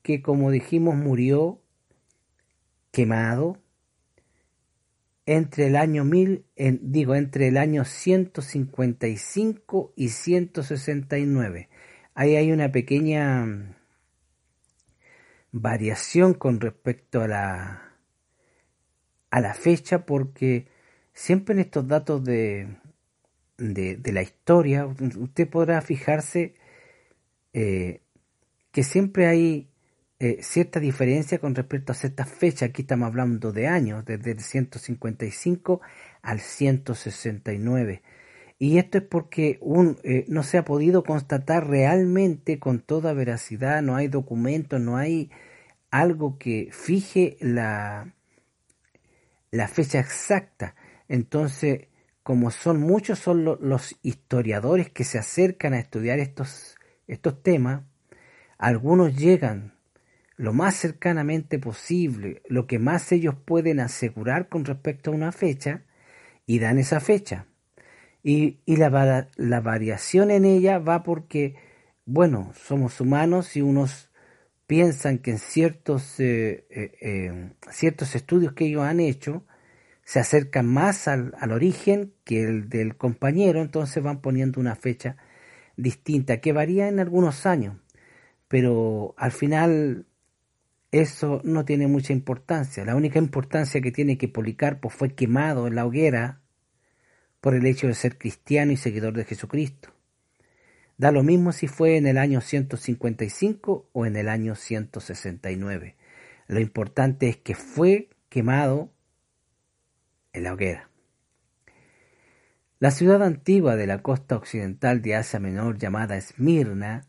que 0.03 0.21
como 0.21 0.51
dijimos 0.51 0.95
murió 0.95 1.59
quemado 2.91 3.57
entre 5.29 5.67
el 5.67 5.75
año 5.75 6.03
mil, 6.05 6.45
digo, 6.55 7.13
entre 7.13 7.49
el 7.49 7.57
año 7.57 7.85
155 7.85 9.93
y 9.95 10.09
169. 10.09 11.69
Ahí 12.15 12.35
hay 12.35 12.51
una 12.51 12.71
pequeña 12.71 13.45
mm, 13.45 13.75
variación 15.51 16.33
con 16.33 16.59
respecto 16.59 17.21
a 17.21 17.27
la, 17.27 17.93
a 19.29 19.39
la 19.39 19.53
fecha 19.53 20.07
porque 20.07 20.67
siempre 21.13 21.53
en 21.53 21.59
estos 21.59 21.87
datos 21.87 22.23
de, 22.23 22.79
de, 23.59 24.11
la 24.11 24.23
historia, 24.23 24.87
usted 24.87 25.47
podrá 25.47 25.79
fijarse 25.81 26.55
eh, 27.53 28.01
que 28.71 28.81
siempre 28.81 29.27
hay 29.27 29.69
eh, 30.19 30.39
cierta 30.41 30.81
diferencia 30.81 31.39
con 31.39 31.55
respecto 31.55 31.93
a 31.93 31.95
ciertas 31.95 32.29
fechas. 32.29 32.69
Aquí 32.69 32.81
estamos 32.81 33.07
hablando 33.07 33.53
de 33.53 33.67
años, 33.67 34.03
desde 34.05 34.31
el 34.31 34.41
155 34.41 35.81
al 36.21 36.39
169. 36.41 38.03
Y 38.59 38.77
esto 38.77 38.97
es 38.97 39.05
porque 39.05 39.59
eh, 40.03 40.25
no 40.27 40.43
se 40.43 40.57
ha 40.57 40.65
podido 40.65 41.03
constatar 41.03 41.67
realmente 41.67 42.59
con 42.59 42.81
toda 42.81 43.13
veracidad, 43.13 43.81
no 43.81 43.95
hay 43.95 44.09
documentos, 44.09 44.81
no 44.81 44.97
hay 44.97 45.31
algo 45.91 46.37
que 46.37 46.69
fije 46.73 47.37
la, 47.39 48.13
la 49.51 49.67
fecha 49.69 49.99
exacta. 49.99 50.75
Entonces, 51.07 51.87
como 52.23 52.51
son 52.51 52.81
muchos 52.81 53.19
son 53.19 53.45
los 53.45 53.95
historiadores 54.03 54.89
que 54.89 55.05
se 55.05 55.17
acercan 55.17 55.73
a 55.73 55.79
estudiar 55.79 56.19
estos, 56.19 56.75
estos 57.07 57.41
temas, 57.41 57.83
algunos 58.57 59.15
llegan 59.15 59.78
lo 60.39 60.53
más 60.53 60.75
cercanamente 60.75 61.59
posible, 61.59 62.41
lo 62.47 62.65
que 62.65 62.79
más 62.79 63.11
ellos 63.11 63.35
pueden 63.43 63.81
asegurar 63.81 64.47
con 64.47 64.63
respecto 64.63 65.11
a 65.11 65.13
una 65.13 65.33
fecha, 65.33 65.83
y 66.45 66.59
dan 66.59 66.79
esa 66.79 67.01
fecha. 67.01 67.45
Y, 68.23 68.59
la, 68.65 69.27
la 69.35 69.59
variación 69.59 70.31
en 70.31 70.45
ella 70.45 70.79
va 70.79 71.03
porque, 71.03 71.55
bueno, 72.05 72.53
somos 72.55 73.01
humanos 73.01 73.57
y 73.57 73.61
unos 73.61 74.11
piensan 74.65 75.17
que 75.17 75.31
en 75.31 75.39
ciertos, 75.39 76.21
eh, 76.21 76.65
eh, 76.69 76.91
eh, 77.01 77.51
ciertos 77.69 78.15
estudios 78.15 78.53
que 78.53 78.67
ellos 78.67 78.83
han 78.83 79.01
hecho 79.01 79.43
se 80.05 80.19
acercan 80.19 80.67
más 80.67 81.09
al, 81.09 81.33
al, 81.39 81.51
origen 81.51 82.13
que 82.23 82.43
el 82.43 82.69
del 82.69 82.95
compañero, 82.95 83.61
entonces 83.61 84.01
van 84.01 84.21
poniendo 84.21 84.61
una 84.61 84.75
fecha 84.77 85.17
distinta 85.75 86.39
que 86.39 86.53
varía 86.53 86.87
en 86.87 86.99
algunos 86.99 87.45
años, 87.45 87.75
pero 88.47 89.13
al 89.17 89.31
final 89.31 90.05
eso 90.91 91.41
no 91.43 91.65
tiene 91.65 91.87
mucha 91.87 92.13
importancia. 92.13 92.85
La 92.85 92.95
única 92.95 93.19
importancia 93.19 93.81
que 93.81 93.91
tiene 93.91 94.17
que 94.17 94.27
Policarpo 94.27 94.89
fue 94.89 95.13
quemado 95.13 95.67
en 95.67 95.75
la 95.75 95.85
hoguera 95.85 96.41
por 97.41 97.53
el 97.53 97.65
hecho 97.65 97.87
de 97.87 97.93
ser 97.93 98.17
cristiano 98.17 98.71
y 98.71 98.77
seguidor 98.77 99.13
de 99.13 99.25
Jesucristo. 99.25 99.89
Da 100.97 101.11
lo 101.11 101.23
mismo 101.23 101.51
si 101.51 101.67
fue 101.67 101.95
en 101.95 102.07
el 102.07 102.17
año 102.17 102.41
155 102.41 103.89
o 103.93 104.05
en 104.05 104.15
el 104.15 104.27
año 104.27 104.55
169. 104.55 105.95
Lo 106.47 106.59
importante 106.59 107.29
es 107.29 107.37
que 107.37 107.55
fue 107.55 108.09
quemado 108.27 108.91
en 110.33 110.43
la 110.43 110.53
hoguera. 110.53 110.89
La 112.79 112.91
ciudad 112.91 113.23
antigua 113.23 113.75
de 113.75 113.87
la 113.87 114.01
costa 114.01 114.35
occidental 114.35 115.01
de 115.01 115.15
Asia 115.15 115.39
Menor 115.39 115.77
llamada 115.77 116.17
Esmirna, 116.17 117.05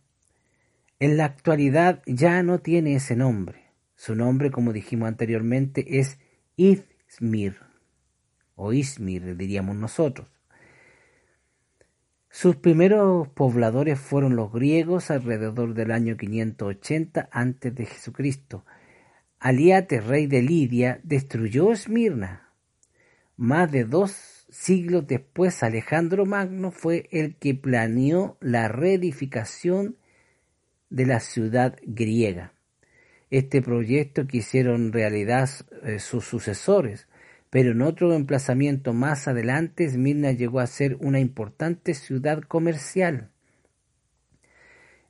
en 0.98 1.16
la 1.16 1.24
actualidad 1.24 2.02
ya 2.06 2.42
no 2.42 2.58
tiene 2.58 2.94
ese 2.94 3.16
nombre. 3.16 3.69
Su 4.00 4.14
nombre, 4.14 4.50
como 4.50 4.72
dijimos 4.72 5.08
anteriormente, 5.08 5.98
es 6.00 6.18
Izmir, 6.56 7.58
o 8.54 8.72
Izmir 8.72 9.36
diríamos 9.36 9.76
nosotros. 9.76 10.26
Sus 12.30 12.56
primeros 12.56 13.28
pobladores 13.28 14.00
fueron 14.00 14.36
los 14.36 14.50
griegos 14.54 15.10
alrededor 15.10 15.74
del 15.74 15.90
año 15.90 16.16
580 16.16 17.28
a.C. 17.30 17.70
de 17.72 17.84
Jesucristo. 17.84 18.64
Aliate, 19.38 20.00
rey 20.00 20.26
de 20.26 20.40
Lidia, 20.40 21.00
destruyó 21.02 21.70
Esmirna. 21.70 22.54
Más 23.36 23.70
de 23.70 23.84
dos 23.84 24.46
siglos 24.48 25.06
después, 25.06 25.62
Alejandro 25.62 26.24
Magno 26.24 26.70
fue 26.70 27.06
el 27.12 27.36
que 27.36 27.54
planeó 27.54 28.38
la 28.40 28.68
reedificación 28.68 29.98
de 30.88 31.04
la 31.04 31.20
ciudad 31.20 31.76
griega. 31.82 32.54
Este 33.30 33.62
proyecto 33.62 34.26
que 34.26 34.38
hicieron 34.38 34.92
realidad 34.92 35.48
eh, 35.84 36.00
sus 36.00 36.24
sucesores, 36.24 37.08
pero 37.48 37.72
en 37.72 37.82
otro 37.82 38.12
emplazamiento 38.12 38.92
más 38.92 39.28
adelante 39.28 39.84
Esmirna 39.84 40.32
llegó 40.32 40.60
a 40.60 40.66
ser 40.66 40.96
una 41.00 41.20
importante 41.20 41.94
ciudad 41.94 42.42
comercial. 42.42 43.30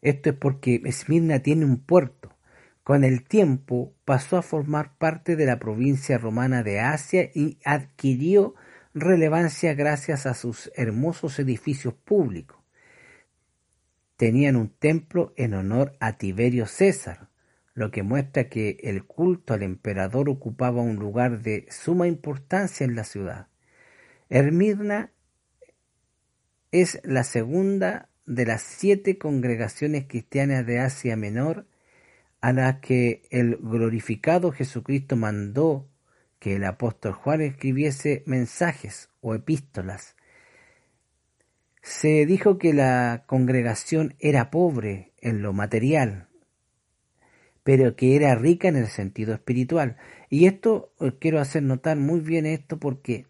Esto 0.03 0.31
es 0.31 0.37
porque 0.37 0.83
Esmirna 0.85 1.41
tiene 1.41 1.65
un 1.65 1.79
puerto. 1.79 2.35
Con 2.83 3.05
el 3.05 3.25
tiempo 3.25 3.95
pasó 4.05 4.37
a 4.39 4.43
formar 4.43 4.97
parte 4.97 5.37
de 5.37 5.47
la 5.47 5.59
provincia 5.59 6.19
romana 6.19 6.63
de 6.63 6.81
Asia 6.81 7.31
y 7.35 7.59
adquirió 7.65 8.55
relevancia 8.95 9.75
gracias 9.75 10.27
a 10.27 10.35
sus 10.35 10.71
hermosos 10.75 11.39
edificios 11.39 11.95
públicos. 11.95 12.59
Tenían 14.17 14.57
un 14.57 14.69
templo 14.69 15.33
en 15.37 15.55
honor 15.55 15.97
a 16.01 16.19
Tiberio 16.19 16.67
César, 16.67 17.30
lo 17.81 17.91
que 17.91 18.03
muestra 18.03 18.51
que 18.51 18.77
el 18.83 19.05
culto 19.07 19.55
al 19.55 19.63
emperador 19.63 20.29
ocupaba 20.29 20.83
un 20.83 20.97
lugar 20.97 21.41
de 21.41 21.67
suma 21.71 22.07
importancia 22.07 22.85
en 22.85 22.95
la 22.95 23.05
ciudad. 23.05 23.49
Hermirna 24.29 25.13
es 26.73 27.01
la 27.05 27.25
segunda 27.25 28.11
de 28.27 28.45
las 28.45 28.61
siete 28.61 29.17
congregaciones 29.17 30.05
cristianas 30.07 30.67
de 30.67 30.79
Asia 30.79 31.17
Menor 31.17 31.67
a 32.43 32.53
las 32.53 32.81
que 32.81 33.23
el 33.31 33.57
glorificado 33.57 34.53
Jesucristo 34.53 35.17
mandó 35.17 35.89
que 36.39 36.57
el 36.57 36.65
apóstol 36.65 37.15
Juan 37.15 37.41
escribiese 37.41 38.25
mensajes 38.27 39.09
o 39.23 39.35
epístolas. 39.35 40.17
Se 41.81 42.27
dijo 42.27 42.59
que 42.59 42.75
la 42.75 43.25
congregación 43.27 44.17
era 44.19 44.51
pobre 44.51 45.15
en 45.23 45.41
lo 45.41 45.55
material, 45.55 46.30
pero 47.71 47.95
que 47.95 48.17
era 48.17 48.35
rica 48.35 48.67
en 48.67 48.75
el 48.75 48.89
sentido 48.89 49.33
espiritual. 49.33 49.97
Y 50.29 50.47
esto 50.47 50.93
eh, 50.99 51.13
quiero 51.21 51.39
hacer 51.39 51.63
notar 51.63 51.97
muy 51.99 52.19
bien 52.19 52.45
esto 52.45 52.81
porque 52.81 53.27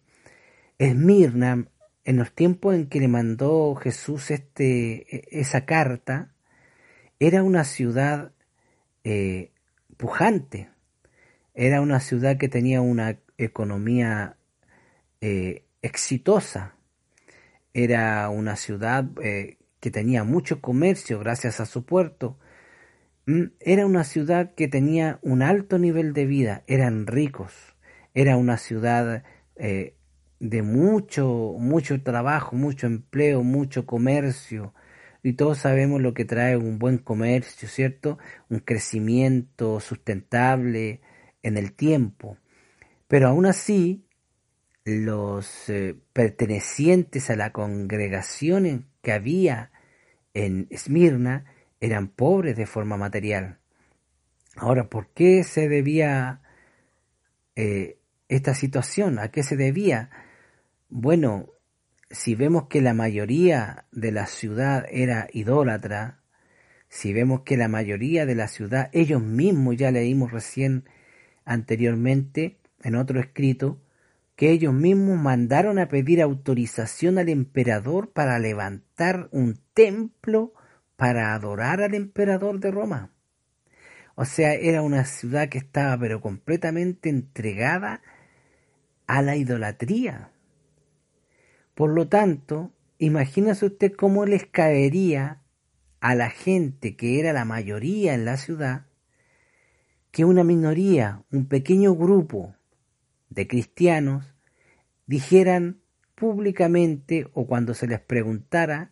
Esmirna, 0.79 1.67
en 2.05 2.17
los 2.17 2.31
tiempos 2.33 2.73
en 2.73 2.87
que 2.87 2.99
le 2.99 3.07
mandó 3.07 3.75
Jesús 3.75 4.31
este, 4.31 5.05
e, 5.15 5.27
esa 5.29 5.67
carta, 5.67 6.33
era 7.19 7.43
una 7.43 7.63
ciudad 7.63 8.31
eh, 9.03 9.51
pujante, 9.97 10.71
era 11.53 11.79
una 11.79 11.99
ciudad 11.99 12.37
que 12.39 12.49
tenía 12.49 12.81
una 12.81 13.19
economía 13.37 14.37
eh, 15.21 15.65
exitosa, 15.83 16.73
era 17.75 18.27
una 18.29 18.55
ciudad 18.55 19.05
que 19.13 19.91
tenía 19.91 20.23
mucho 20.23 20.61
comercio 20.61 21.19
gracias 21.19 21.59
a 21.59 21.67
su 21.67 21.85
puerto, 21.85 22.39
era 23.59 23.85
una 23.85 24.03
ciudad 24.03 24.53
que 24.55 24.67
tenía 24.67 25.19
un 25.21 25.41
alto 25.41 25.77
nivel 25.77 26.13
de 26.13 26.25
vida, 26.25 26.63
eran 26.67 27.07
ricos, 27.07 27.53
era 28.13 28.37
una 28.37 28.57
ciudad 28.57 29.23
eh, 29.55 29.95
de 30.39 30.61
mucho, 30.63 31.55
mucho 31.59 32.01
trabajo, 32.01 32.55
mucho 32.55 32.87
empleo, 32.87 33.43
mucho 33.43 33.85
comercio, 33.85 34.73
y 35.23 35.33
todos 35.33 35.59
sabemos 35.59 36.01
lo 36.01 36.13
que 36.13 36.25
trae 36.25 36.57
un 36.57 36.79
buen 36.79 36.97
comercio, 36.97 37.67
¿cierto? 37.67 38.17
Un 38.49 38.59
crecimiento 38.59 39.79
sustentable 39.79 41.01
en 41.43 41.57
el 41.57 41.73
tiempo. 41.73 42.37
Pero 43.07 43.27
aún 43.27 43.45
así, 43.45 44.03
los 44.83 45.69
eh, 45.69 45.95
pertenecientes 46.13 47.29
a 47.29 47.35
la 47.35 47.51
congregación 47.51 48.87
que 49.03 49.11
había 49.11 49.71
en 50.33 50.67
Esmirna 50.71 51.45
eran 51.81 52.07
pobres 52.07 52.55
de 52.55 52.65
forma 52.65 52.95
material. 52.95 53.57
Ahora, 54.55 54.89
¿por 54.89 55.09
qué 55.09 55.43
se 55.43 55.67
debía 55.67 56.41
eh, 57.55 57.97
esta 58.29 58.53
situación? 58.53 59.19
¿A 59.19 59.29
qué 59.31 59.43
se 59.43 59.57
debía? 59.57 60.11
Bueno, 60.89 61.49
si 62.09 62.35
vemos 62.35 62.67
que 62.67 62.81
la 62.81 62.93
mayoría 62.93 63.85
de 63.91 64.11
la 64.11 64.27
ciudad 64.27 64.85
era 64.89 65.27
idólatra, 65.33 66.21
si 66.87 67.13
vemos 67.13 67.41
que 67.41 67.57
la 67.57 67.67
mayoría 67.67 68.25
de 68.25 68.35
la 68.35 68.47
ciudad, 68.47 68.89
ellos 68.93 69.21
mismos 69.21 69.77
ya 69.77 69.91
leímos 69.91 70.31
recién 70.31 70.85
anteriormente 71.45 72.59
en 72.83 72.95
otro 72.95 73.19
escrito, 73.19 73.81
que 74.35 74.51
ellos 74.51 74.73
mismos 74.73 75.19
mandaron 75.19 75.79
a 75.79 75.87
pedir 75.87 76.21
autorización 76.21 77.17
al 77.17 77.29
emperador 77.29 78.11
para 78.11 78.39
levantar 78.39 79.29
un 79.31 79.59
templo 79.73 80.53
para 81.01 81.33
adorar 81.33 81.81
al 81.81 81.95
emperador 81.95 82.59
de 82.59 82.69
Roma. 82.69 83.09
O 84.13 84.23
sea, 84.23 84.53
era 84.53 84.83
una 84.83 85.03
ciudad 85.03 85.49
que 85.49 85.57
estaba 85.57 85.97
pero 85.97 86.21
completamente 86.21 87.09
entregada 87.09 88.03
a 89.07 89.23
la 89.23 89.35
idolatría. 89.35 90.29
Por 91.73 91.89
lo 91.89 92.07
tanto, 92.07 92.71
imagínese 92.99 93.65
usted 93.65 93.93
cómo 93.93 94.27
les 94.27 94.45
caería 94.45 95.41
a 96.01 96.13
la 96.13 96.29
gente 96.29 96.95
que 96.95 97.19
era 97.19 97.33
la 97.33 97.45
mayoría 97.45 98.13
en 98.13 98.23
la 98.23 98.37
ciudad, 98.37 98.85
que 100.11 100.23
una 100.23 100.43
minoría, 100.43 101.23
un 101.31 101.47
pequeño 101.47 101.95
grupo 101.95 102.53
de 103.31 103.47
cristianos, 103.47 104.35
dijeran 105.07 105.81
públicamente 106.13 107.27
o 107.33 107.47
cuando 107.47 107.73
se 107.73 107.87
les 107.87 108.01
preguntara 108.01 108.91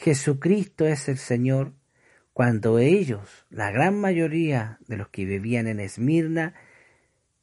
Jesucristo 0.00 0.86
es 0.86 1.10
el 1.10 1.18
Señor, 1.18 1.74
cuando 2.32 2.78
ellos, 2.78 3.44
la 3.50 3.70
gran 3.70 4.00
mayoría 4.00 4.78
de 4.86 4.96
los 4.96 5.08
que 5.08 5.26
vivían 5.26 5.66
en 5.66 5.78
Esmirna, 5.78 6.54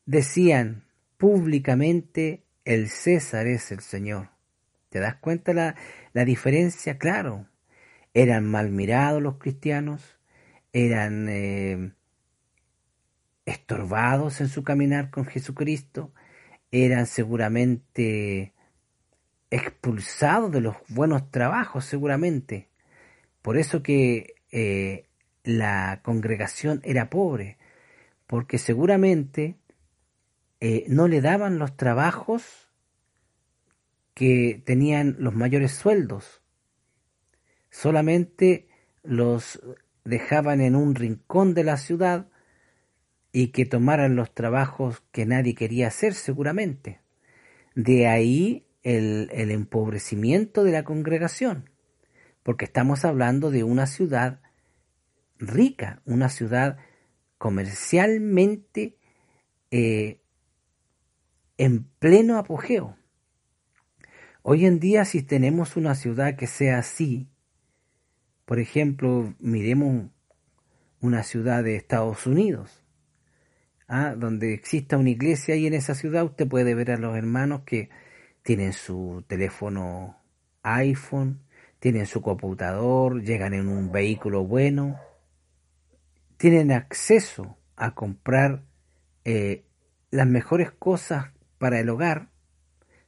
decían 0.07 0.83
públicamente, 1.17 2.47
el 2.65 2.89
César 2.89 3.45
es 3.45 3.71
el 3.71 3.81
Señor. 3.81 4.31
¿Te 4.89 4.99
das 4.99 5.17
cuenta 5.17 5.53
la, 5.53 5.75
la 6.13 6.25
diferencia? 6.25 6.97
Claro, 6.97 7.47
eran 8.15 8.49
mal 8.49 8.71
mirados 8.71 9.21
los 9.21 9.37
cristianos, 9.37 10.17
eran 10.73 11.29
eh, 11.29 11.91
estorbados 13.45 14.41
en 14.41 14.47
su 14.47 14.63
caminar 14.63 15.11
con 15.11 15.25
Jesucristo, 15.25 16.11
eran 16.71 17.05
seguramente 17.05 18.55
expulsado 19.49 20.49
de 20.49 20.61
los 20.61 20.75
buenos 20.89 21.31
trabajos 21.31 21.85
seguramente. 21.85 22.69
Por 23.41 23.57
eso 23.57 23.81
que 23.81 24.35
eh, 24.51 25.05
la 25.43 26.01
congregación 26.03 26.81
era 26.83 27.09
pobre, 27.09 27.57
porque 28.27 28.57
seguramente 28.57 29.57
eh, 30.59 30.85
no 30.87 31.07
le 31.07 31.21
daban 31.21 31.59
los 31.59 31.77
trabajos 31.77 32.69
que 34.13 34.61
tenían 34.65 35.15
los 35.19 35.35
mayores 35.35 35.73
sueldos, 35.73 36.41
solamente 37.69 38.67
los 39.03 39.61
dejaban 40.03 40.61
en 40.61 40.75
un 40.75 40.95
rincón 40.95 41.53
de 41.53 41.63
la 41.63 41.77
ciudad 41.77 42.27
y 43.31 43.49
que 43.49 43.65
tomaran 43.65 44.15
los 44.15 44.33
trabajos 44.33 45.03
que 45.11 45.25
nadie 45.25 45.53
quería 45.53 45.87
hacer 45.87 46.13
seguramente. 46.13 46.99
De 47.75 48.07
ahí 48.07 48.66
el, 48.87 49.51
empobrecimiento 49.51 50.63
de 50.63 50.71
la 50.71 50.85
congregación, 50.85 51.69
porque 52.41 52.63
estamos 52.63 53.03
hablando 53.03 53.51
de 53.51 53.65
una 53.65 53.85
ciudad 53.85 54.39
rica, 55.39 56.01
una 56.05 56.29
ciudad 56.29 56.77
comercialmente 57.37 58.97
eh, 59.71 60.21
en 61.57 61.83
pleno 61.99 62.37
apogeo. 62.37 62.97
Hoy 64.41 64.65
en 64.65 64.79
día 64.79 65.03
si 65.03 65.21
tenemos 65.21 65.75
una 65.75 65.93
ciudad 65.93 66.37
que 66.37 66.47
sea 66.47 66.77
así, 66.77 67.27
por 68.45 68.59
ejemplo, 68.59 69.35
miremos 69.39 70.09
una 71.01 71.23
ciudad 71.23 71.61
de 71.65 71.75
Estados 71.75 72.25
Unidos, 72.25 72.85
¿ah? 73.89 74.15
donde 74.17 74.53
exista 74.53 74.97
una 74.97 75.09
iglesia 75.09 75.57
y 75.57 75.67
en 75.67 75.73
esa 75.73 75.93
ciudad 75.93 76.23
usted 76.23 76.47
puede 76.47 76.73
ver 76.73 76.91
a 76.91 76.97
los 76.97 77.17
hermanos 77.17 77.63
que 77.65 77.89
tienen 78.47 78.71
su 78.71 79.25
teléfono 79.27 80.21
iPhone, 80.63 81.41
tienen 81.79 82.05
su 82.05 82.21
computador, 82.21 83.21
llegan 83.21 83.53
en 83.53 83.67
un 83.67 83.91
vehículo 83.91 84.45
bueno, 84.45 84.97
tienen 86.37 86.71
acceso 86.71 87.57
a 87.75 87.93
comprar 87.93 88.63
eh, 89.25 89.65
las 90.11 90.27
mejores 90.27 90.71
cosas 90.71 91.33
para 91.57 91.81
el 91.81 91.89
hogar, 91.89 92.29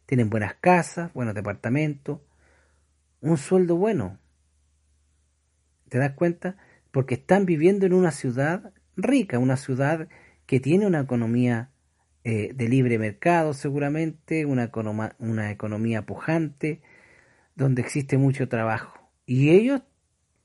tienen 0.06 0.30
buenas 0.30 0.56
casas, 0.56 1.14
buenos 1.14 1.36
departamentos, 1.36 2.20
un 3.22 3.38
sueldo 3.38 3.78
bueno. 3.78 4.20
¿Te 5.88 6.00
das 6.00 6.12
cuenta? 6.16 6.58
Porque 6.92 7.16
están 7.16 7.46
viviendo 7.46 7.86
en 7.86 7.94
una 7.94 8.12
ciudad 8.12 8.74
rica, 8.98 9.40
una 9.40 9.56
ciudad 9.56 10.10
que 10.46 10.60
tiene 10.60 10.86
una 10.86 11.00
economía 11.00 11.70
eh, 12.32 12.54
de 12.54 12.68
libre 12.68 13.00
mercado 13.00 13.56
seguramente, 13.56 14.46
una, 14.46 14.70
una 15.18 15.50
economía 15.50 16.06
pujante, 16.06 16.84
donde 17.56 17.82
existe 17.82 18.20
mucho 18.20 18.48
trabajo. 18.48 19.10
Y 19.26 19.50
ellos 19.50 19.82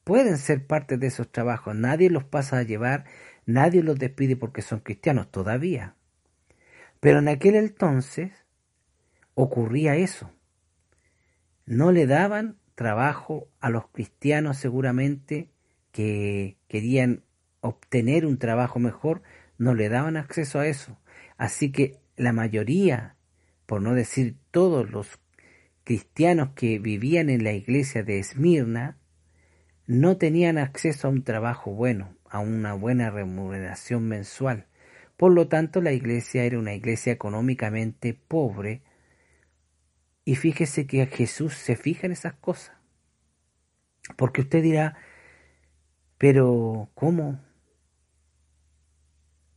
pueden 0.03 0.39
ser 0.39 0.67
parte 0.67 0.97
de 0.97 1.09
esos 1.09 1.31
trabajos. 1.31 1.77
Nadie 1.77 2.09
los 2.09 2.25
pasa 2.25 2.57
a 2.57 2.63
llevar, 2.63 3.05
nadie 3.45 3.83
los 3.83 3.99
despide 3.99 4.35
porque 4.35 4.63
son 4.63 4.81
cristianos 4.81 5.31
todavía. 5.31 5.95
Pero 7.01 7.19
en 7.19 7.29
aquel 7.29 7.55
entonces 7.55 8.33
ocurría 9.35 9.95
eso. 9.97 10.31
No 11.67 11.93
le 11.93 12.07
daban 12.07 12.57
trabajo 12.77 13.51
a 13.61 13.69
los 13.69 13.89
cristianos 13.89 14.57
seguramente 14.57 15.51
que 15.93 16.57
querían 16.67 17.25
obtener 17.61 18.25
un 18.25 18.39
trabajo 18.39 18.79
mejor, 18.79 19.21
no 19.59 19.75
le 19.75 19.91
daban 19.91 20.17
acceso 20.17 20.61
a 20.61 20.67
eso. 20.67 20.99
Así 21.45 21.73
que 21.73 22.01
la 22.17 22.33
mayoría, 22.33 23.17
por 23.67 23.83
no 23.83 23.93
decir 23.93 24.39
todos 24.51 24.91
los 24.91 25.21
cristianos 25.85 26.53
que 26.55 26.79
vivían 26.79 27.29
en 27.29 27.45
la 27.45 27.53
iglesia 27.53 28.03
de 28.03 28.19
Esmirna, 28.19 28.97
no 29.87 30.17
tenían 30.17 30.57
acceso 30.57 31.07
a 31.07 31.11
un 31.11 31.23
trabajo 31.23 31.71
bueno, 31.73 32.17
a 32.31 32.39
una 32.39 32.73
buena 32.73 33.11
remuneración 33.11 34.09
mensual. 34.09 34.69
Por 35.19 35.33
lo 35.33 35.47
tanto, 35.47 35.83
la 35.83 35.93
iglesia 35.93 36.45
era 36.45 36.59
una 36.59 36.73
iglesia 36.73 37.13
económicamente 37.13 38.15
pobre. 38.15 38.83
Y 40.25 40.37
fíjese 40.37 40.87
que 40.87 41.05
Jesús 41.05 41.53
se 41.53 41.77
fija 41.77 42.07
en 42.07 42.15
esas 42.15 42.33
cosas. 42.37 42.75
Porque 44.17 44.41
usted 44.41 44.63
dirá, 44.63 44.97
pero 46.17 46.89
¿cómo? 46.95 47.39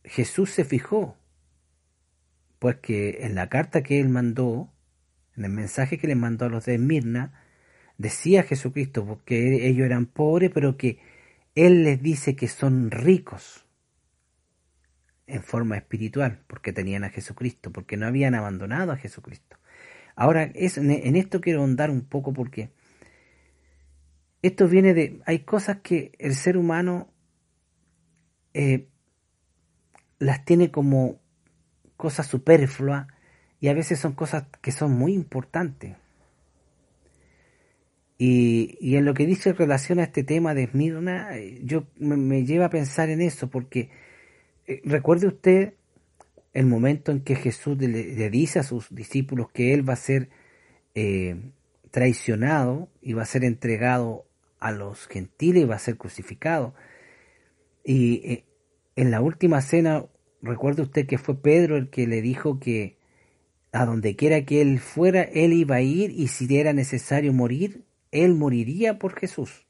Jesús 0.04 0.50
se 0.50 0.66
fijó. 0.66 1.16
Pues 2.58 2.76
que 2.76 3.24
en 3.24 3.34
la 3.34 3.48
carta 3.48 3.82
que 3.82 4.00
él 4.00 4.08
mandó, 4.08 4.72
en 5.36 5.44
el 5.44 5.52
mensaje 5.52 5.98
que 5.98 6.06
le 6.06 6.14
mandó 6.14 6.46
a 6.46 6.48
los 6.48 6.64
de 6.64 6.78
Mirna, 6.78 7.44
decía 7.98 8.44
Jesucristo, 8.44 9.04
porque 9.04 9.66
ellos 9.68 9.84
eran 9.84 10.06
pobres, 10.06 10.50
pero 10.54 10.76
que 10.76 10.98
Él 11.54 11.84
les 11.84 12.00
dice 12.00 12.36
que 12.36 12.48
son 12.48 12.90
ricos 12.90 13.66
en 15.26 15.42
forma 15.42 15.76
espiritual, 15.76 16.42
porque 16.46 16.72
tenían 16.72 17.04
a 17.04 17.10
Jesucristo, 17.10 17.70
porque 17.70 17.96
no 17.96 18.06
habían 18.06 18.34
abandonado 18.34 18.92
a 18.92 18.96
Jesucristo. 18.96 19.58
Ahora, 20.16 20.50
en 20.54 21.16
esto 21.16 21.40
quiero 21.40 21.60
ahondar 21.60 21.90
un 21.90 22.00
poco 22.00 22.32
porque 22.32 22.70
esto 24.42 24.68
viene 24.68 24.94
de, 24.94 25.20
hay 25.26 25.40
cosas 25.40 25.78
que 25.82 26.12
el 26.18 26.34
ser 26.34 26.56
humano 26.56 27.12
eh, 28.54 28.88
las 30.18 30.44
tiene 30.44 30.70
como 30.70 31.20
cosas 31.98 32.26
superfluas 32.28 33.08
y 33.60 33.68
a 33.68 33.74
veces 33.74 33.98
son 33.98 34.12
cosas 34.12 34.44
que 34.62 34.72
son 34.72 34.92
muy 34.92 35.12
importantes. 35.12 35.96
Y, 38.16 38.96
en 38.96 39.04
lo 39.04 39.14
que 39.14 39.26
dice 39.26 39.50
en 39.50 39.56
relación 39.56 39.98
a 39.98 40.04
este 40.04 40.24
tema 40.24 40.54
de 40.54 40.64
Esmirna, 40.64 41.30
yo 41.62 41.84
me, 41.98 42.44
lleva 42.44 42.66
a 42.66 42.70
pensar 42.70 43.10
en 43.10 43.20
eso, 43.20 43.48
porque 43.48 43.90
eh, 44.66 44.80
recuerde 44.84 45.28
usted 45.28 45.74
el 46.52 46.66
momento 46.66 47.12
en 47.12 47.20
que 47.20 47.36
Jesús 47.36 47.78
le, 47.78 48.30
dice 48.30 48.58
a 48.58 48.64
sus 48.64 48.92
discípulos 48.92 49.50
que 49.52 49.74
él 49.74 49.88
va 49.88 49.92
a 49.92 49.96
ser 49.96 50.30
eh, 50.94 51.36
traicionado 51.90 52.88
y 53.00 53.12
va 53.12 53.22
a 53.22 53.26
ser 53.26 53.44
entregado 53.44 54.24
a 54.58 54.72
los 54.72 55.06
gentiles 55.06 55.62
y 55.62 55.66
va 55.66 55.76
a 55.76 55.80
ser 55.80 55.96
crucificado. 55.96 56.74
Y 57.84 58.14
eh, 58.24 58.44
en 58.96 59.10
la 59.12 59.20
última 59.20 59.60
cena, 59.62 60.06
recuerde 60.42 60.82
usted 60.82 61.06
que 61.06 61.18
fue 61.18 61.40
Pedro 61.40 61.76
el 61.76 61.90
que 61.90 62.06
le 62.06 62.22
dijo 62.22 62.58
que 62.58 62.96
a 63.72 63.84
donde 63.84 64.16
quiera 64.16 64.44
que 64.44 64.60
él 64.60 64.78
fuera, 64.78 65.22
él 65.22 65.52
iba 65.52 65.76
a 65.76 65.80
ir 65.82 66.10
y 66.10 66.28
si 66.28 66.56
era 66.56 66.72
necesario 66.72 67.32
morir, 67.32 67.84
él 68.10 68.34
moriría 68.34 68.98
por 68.98 69.18
Jesús. 69.18 69.66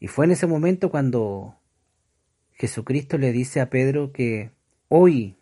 Y 0.00 0.08
fue 0.08 0.26
en 0.26 0.32
ese 0.32 0.46
momento 0.46 0.90
cuando 0.90 1.58
Jesucristo 2.52 3.18
le 3.18 3.32
dice 3.32 3.60
a 3.60 3.70
Pedro 3.70 4.12
que 4.12 4.50
hoy, 4.88 5.36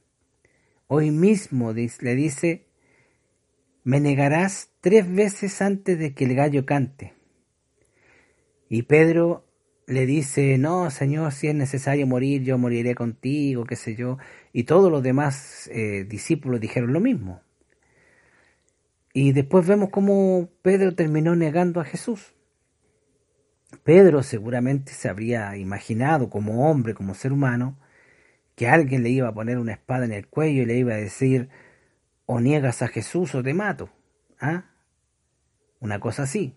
hoy 0.87 1.11
mismo 1.11 1.73
le 1.73 2.15
dice, 2.15 2.67
me 3.85 4.01
negarás 4.01 4.71
tres 4.81 5.13
veces 5.13 5.61
antes 5.63 5.99
de 5.99 6.15
que 6.15 6.25
el 6.25 6.35
gallo 6.35 6.67
cante. 6.67 7.15
Y 8.69 8.83
Pedro 8.83 9.45
le 9.87 10.07
dice, 10.07 10.57
no, 10.59 10.91
Señor, 10.91 11.33
si 11.33 11.49
es 11.49 11.55
necesario 11.55 12.07
morir, 12.07 12.43
yo 12.43 12.57
moriré 12.59 12.95
contigo, 12.95 13.65
qué 13.65 13.77
sé 13.77 13.95
yo. 13.95 14.19
Y 14.53 14.65
todos 14.65 14.91
los 14.91 15.03
demás 15.03 15.69
eh, 15.73 16.05
discípulos 16.05 16.61
dijeron 16.61 16.93
lo 16.93 17.01
mismo. 17.01 17.43
Y 19.13 19.33
después 19.33 19.67
vemos 19.67 19.91
cómo 19.91 20.49
Pedro 20.63 20.95
terminó 20.95 21.37
negando 21.37 21.81
a 21.81 21.85
Jesús. 21.85 22.35
Pedro 23.83 24.23
seguramente 24.23 24.93
se 24.93 25.09
habría 25.09 25.57
imaginado 25.57 26.31
como 26.31 26.71
hombre, 26.71 26.95
como 26.95 27.15
ser 27.15 27.33
humano, 27.33 27.79
que 28.55 28.69
alguien 28.69 29.03
le 29.03 29.11
iba 29.11 29.29
a 29.29 29.35
poner 29.35 29.59
una 29.59 29.73
espada 29.73 30.05
en 30.05 30.13
el 30.13 30.27
cuello 30.27 30.63
y 30.63 30.67
le 30.67 30.77
iba 30.77 30.95
a 30.95 30.99
decir, 30.99 31.49
o 32.27 32.41
niegas 32.41 32.83
a 32.83 32.89
Jesús 32.89 33.35
o 33.35 33.43
te 33.43 33.53
mato. 33.53 33.91
¿Ah? 34.41 34.71
Una 35.81 36.01
cosa 36.01 36.23
así. 36.23 36.57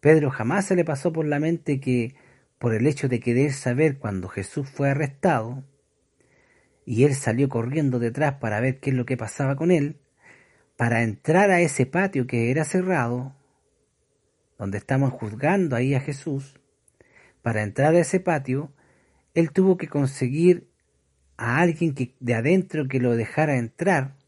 Pedro 0.00 0.30
jamás 0.30 0.66
se 0.66 0.76
le 0.76 0.84
pasó 0.84 1.12
por 1.12 1.26
la 1.26 1.40
mente 1.40 1.80
que, 1.80 2.14
por 2.60 2.74
el 2.74 2.86
hecho 2.86 3.08
de 3.08 3.20
querer 3.20 3.54
saber 3.54 3.98
cuando 3.98 4.28
Jesús 4.28 4.68
fue 4.68 4.90
arrestado, 4.90 5.64
y 6.84 7.04
él 7.04 7.14
salió 7.14 7.48
corriendo 7.48 7.98
detrás 7.98 8.34
para 8.34 8.60
ver 8.60 8.80
qué 8.80 8.90
es 8.90 8.96
lo 8.96 9.06
que 9.06 9.16
pasaba 9.16 9.56
con 9.56 9.70
él, 9.70 9.98
para 10.76 11.02
entrar 11.02 11.50
a 11.50 11.62
ese 11.62 11.86
patio 11.86 12.26
que 12.26 12.50
era 12.50 12.64
cerrado, 12.64 13.34
donde 14.58 14.76
estaban 14.76 15.08
juzgando 15.08 15.74
ahí 15.74 15.94
a 15.94 16.00
Jesús, 16.00 16.60
para 17.40 17.62
entrar 17.62 17.94
a 17.94 18.00
ese 18.00 18.20
patio, 18.20 18.70
él 19.32 19.52
tuvo 19.52 19.78
que 19.78 19.88
conseguir 19.88 20.68
a 21.38 21.60
alguien 21.62 21.94
que 21.94 22.14
de 22.20 22.34
adentro 22.34 22.88
que 22.88 23.00
lo 23.00 23.16
dejara 23.16 23.56
entrar. 23.56 24.18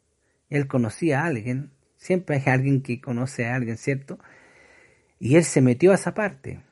Él 0.48 0.68
conocía 0.68 1.20
a 1.20 1.26
alguien, 1.26 1.70
siempre 1.98 2.36
hay 2.36 2.50
alguien 2.50 2.80
que 2.80 3.02
conoce 3.02 3.44
a 3.44 3.56
alguien, 3.56 3.76
¿cierto? 3.76 4.18
Y 5.18 5.36
él 5.36 5.44
se 5.44 5.60
metió 5.60 5.92
a 5.92 5.96
esa 5.96 6.14
parte. 6.14 6.62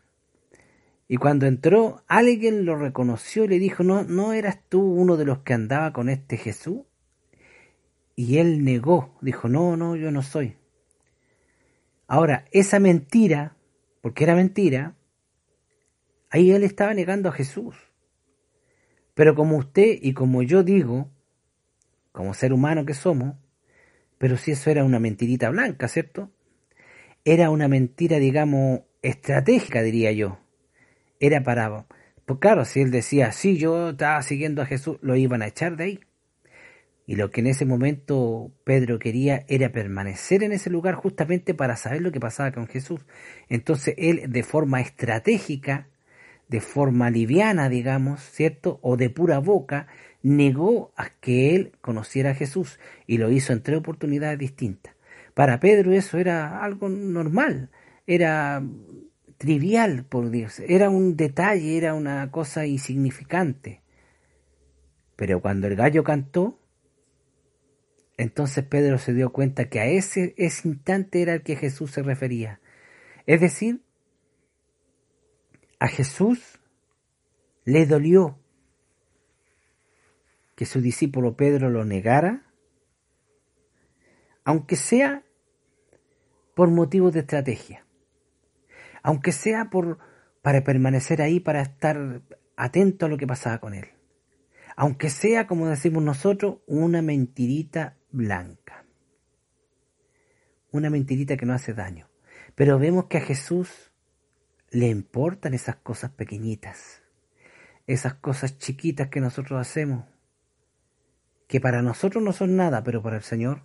Y 1.13 1.17
cuando 1.17 1.47
entró, 1.47 2.05
alguien 2.07 2.65
lo 2.65 2.77
reconoció 2.77 3.43
y 3.43 3.49
le 3.49 3.59
dijo, 3.59 3.83
¿no, 3.83 4.05
¿no 4.05 4.33
eras 4.33 4.61
tú 4.69 4.81
uno 4.81 5.17
de 5.17 5.25
los 5.25 5.41
que 5.41 5.55
andaba 5.55 5.93
con 5.93 6.09
este 6.09 6.37
Jesús? 6.37 6.83
Y 8.15 8.39
él 8.39 8.63
negó, 8.63 9.19
dijo, 9.21 9.49
no, 9.49 9.77
no, 9.77 9.97
yo 9.97 10.13
no 10.13 10.23
soy. 10.23 10.57
Ahora, 12.07 12.45
esa 12.53 12.79
mentira, 12.79 13.57
porque 14.03 14.23
era 14.23 14.37
mentira, 14.37 14.95
ahí 16.31 16.53
él 16.53 16.63
estaba 16.63 16.95
negando 16.95 17.29
a 17.29 17.33
Jesús. 17.33 17.75
Pero 19.15 19.35
como 19.35 19.57
usted 19.57 19.99
y 20.01 20.15
como 20.15 20.45
yo 20.45 20.63
digo, 20.63 21.11
como 22.13 22.35
ser 22.35 22.53
humano 22.53 22.87
que 22.87 22.95
somos, 22.95 23.35
pero 24.17 24.37
si 24.37 24.53
eso 24.53 24.71
era 24.71 24.85
una 24.85 25.01
mentirita 25.01 25.51
blanca, 25.51 25.89
¿cierto? 25.89 26.31
Era 27.25 27.51
una 27.51 27.67
mentira, 27.67 28.19
digamos, 28.19 28.83
estratégica, 29.03 29.83
diría 29.83 30.13
yo. 30.13 30.39
Era 31.21 31.43
para... 31.43 31.87
Pues 32.25 32.39
claro, 32.41 32.65
si 32.65 32.81
él 32.81 32.91
decía, 32.91 33.33
sí, 33.33 33.59
yo 33.59 33.91
estaba 33.91 34.23
siguiendo 34.23 34.63
a 34.63 34.67
Jesús, 34.67 34.99
lo 35.03 35.17
iban 35.17 35.43
a 35.43 35.47
echar 35.47 35.77
de 35.77 35.85
ahí. 35.85 36.01
Y 37.07 37.17
lo 37.17 37.31
que 37.31 37.41
en 37.41 37.49
ese 37.49 37.65
momento 37.65 38.53
Pedro 38.63 39.01
quería 39.01 39.45
era 39.49 39.73
permanecer 39.73 40.45
en 40.45 40.53
ese 40.53 40.71
lugar 40.71 40.95
justamente 40.95 41.55
para 41.55 41.75
saber 41.75 42.03
lo 42.03 42.13
que 42.13 42.21
pasaba 42.21 42.53
con 42.53 42.69
Jesús. 42.69 43.05
Entonces 43.49 43.97
él 43.99 44.31
de 44.31 44.43
forma 44.45 44.81
estratégica, 44.81 45.89
de 46.47 46.61
forma 46.61 47.11
liviana, 47.11 47.69
digamos, 47.69 48.21
¿cierto? 48.21 48.79
O 48.83 48.97
de 48.97 49.11
pura 49.11 49.41
boca, 49.41 49.89
negó 50.23 50.93
a 50.97 51.09
que 51.09 51.57
él 51.57 51.73
conociera 51.81 52.31
a 52.31 52.35
Jesús 52.35 52.79
y 53.09 53.19
lo 53.19 53.31
hizo 53.33 53.53
en 53.53 53.63
tres 53.63 53.79
oportunidades 53.79 54.39
distintas. 54.39 54.95
Para 55.35 55.59
Pedro 55.59 55.93
eso 55.93 56.17
era 56.19 56.63
algo 56.63 56.89
normal, 56.89 57.71
era 58.07 58.63
trivial, 59.41 60.05
por 60.05 60.29
Dios, 60.29 60.61
era 60.61 60.91
un 60.91 61.17
detalle, 61.17 61.79
era 61.79 61.95
una 61.95 62.31
cosa 62.31 62.67
insignificante. 62.67 63.81
Pero 65.17 65.41
cuando 65.41 65.67
el 65.67 65.77
gallo 65.77 66.05
cantó, 66.05 66.59
entonces 68.19 68.67
Pedro 68.67 68.99
se 68.99 69.15
dio 69.15 69.33
cuenta 69.33 69.71
que 69.71 69.81
a 69.81 69.87
ese, 69.87 70.35
ese 70.37 70.69
instante 70.69 71.23
era 71.23 71.33
el 71.33 71.43
que 71.43 71.57
Jesús 71.57 71.91
se 71.91 72.03
refería. 72.03 72.61
Es 73.25 73.41
decir, 73.41 73.81
a 75.79 75.89
Jesús 75.89 76.61
le 77.65 77.87
dolió 77.87 78.39
que 80.55 80.67
su 80.67 80.83
discípulo 80.83 81.35
Pedro 81.35 81.71
lo 81.71 81.87
negara, 81.87 82.45
aunque 84.45 84.77
sea 84.77 85.25
por 86.55 86.69
motivos 86.69 87.15
de 87.15 87.21
estrategia, 87.21 87.87
aunque 89.03 89.33
sea 89.33 89.71
por 89.71 89.99
para 90.43 90.65
permanecer 90.65 91.21
ahí, 91.21 91.41
para 91.41 91.61
estar 91.61 92.23
atento 92.57 93.07
a 93.07 93.09
lo 93.09 93.19
que 93.19 93.27
pasaba 93.27 93.59
con 93.59 93.75
él, 93.75 93.89
aunque 94.77 95.11
sea, 95.11 95.47
como 95.47 95.69
decimos 95.69 96.03
nosotros, 96.03 96.59
una 96.67 97.03
mentirita 97.03 97.99
blanca. 98.11 98.85
Una 100.73 100.89
mentirita 100.89 101.37
que 101.37 101.47
no 101.47 101.53
hace 101.53 101.75
daño. 101.75 102.09
Pero 102.55 102.79
vemos 102.79 103.07
que 103.07 103.19
a 103.19 103.23
Jesús 103.23 103.93
le 104.71 104.89
importan 104.89 105.53
esas 105.53 105.77
cosas 105.77 106.13
pequeñitas, 106.13 107.03
esas 107.87 108.15
cosas 108.15 108.59
chiquitas 108.59 109.09
que 109.09 109.21
nosotros 109.21 109.61
hacemos, 109.61 110.07
que 111.49 111.61
para 111.61 111.83
nosotros 111.83 112.23
no 112.23 112.33
son 112.33 112.57
nada, 112.57 112.83
pero 112.85 113.03
para 113.03 113.17
el 113.17 113.23
Señor 113.23 113.63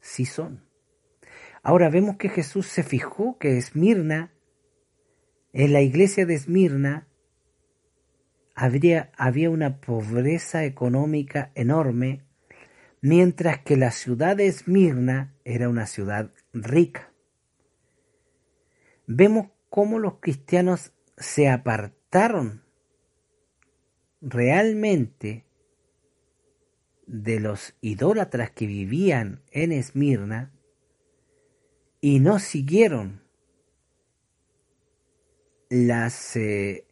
sí 0.00 0.26
son. 0.26 0.69
Ahora 1.62 1.90
vemos 1.90 2.16
que 2.16 2.28
Jesús 2.28 2.66
se 2.66 2.82
fijó 2.82 3.38
que 3.38 3.58
Esmirna, 3.58 4.32
en 5.52 5.72
la 5.72 5.82
iglesia 5.82 6.24
de 6.26 6.34
Esmirna, 6.34 7.08
había 8.54 9.50
una 9.50 9.80
pobreza 9.80 10.64
económica 10.64 11.50
enorme 11.54 12.24
mientras 13.00 13.60
que 13.60 13.76
la 13.76 13.90
ciudad 13.90 14.36
de 14.36 14.46
Esmirna 14.46 15.34
era 15.44 15.68
una 15.68 15.86
ciudad 15.86 16.32
rica. 16.52 17.12
Vemos 19.06 19.48
cómo 19.70 19.98
los 19.98 20.20
cristianos 20.20 20.92
se 21.16 21.48
apartaron 21.48 22.64
realmente 24.20 25.46
de 27.06 27.40
los 27.40 27.74
idólatras 27.80 28.50
que 28.50 28.66
vivían 28.66 29.42
en 29.50 29.72
Esmirna 29.72 30.52
y 32.00 32.20
no 32.20 32.38
siguieron 32.38 33.22
las 35.68 36.36
eh, 36.36 36.86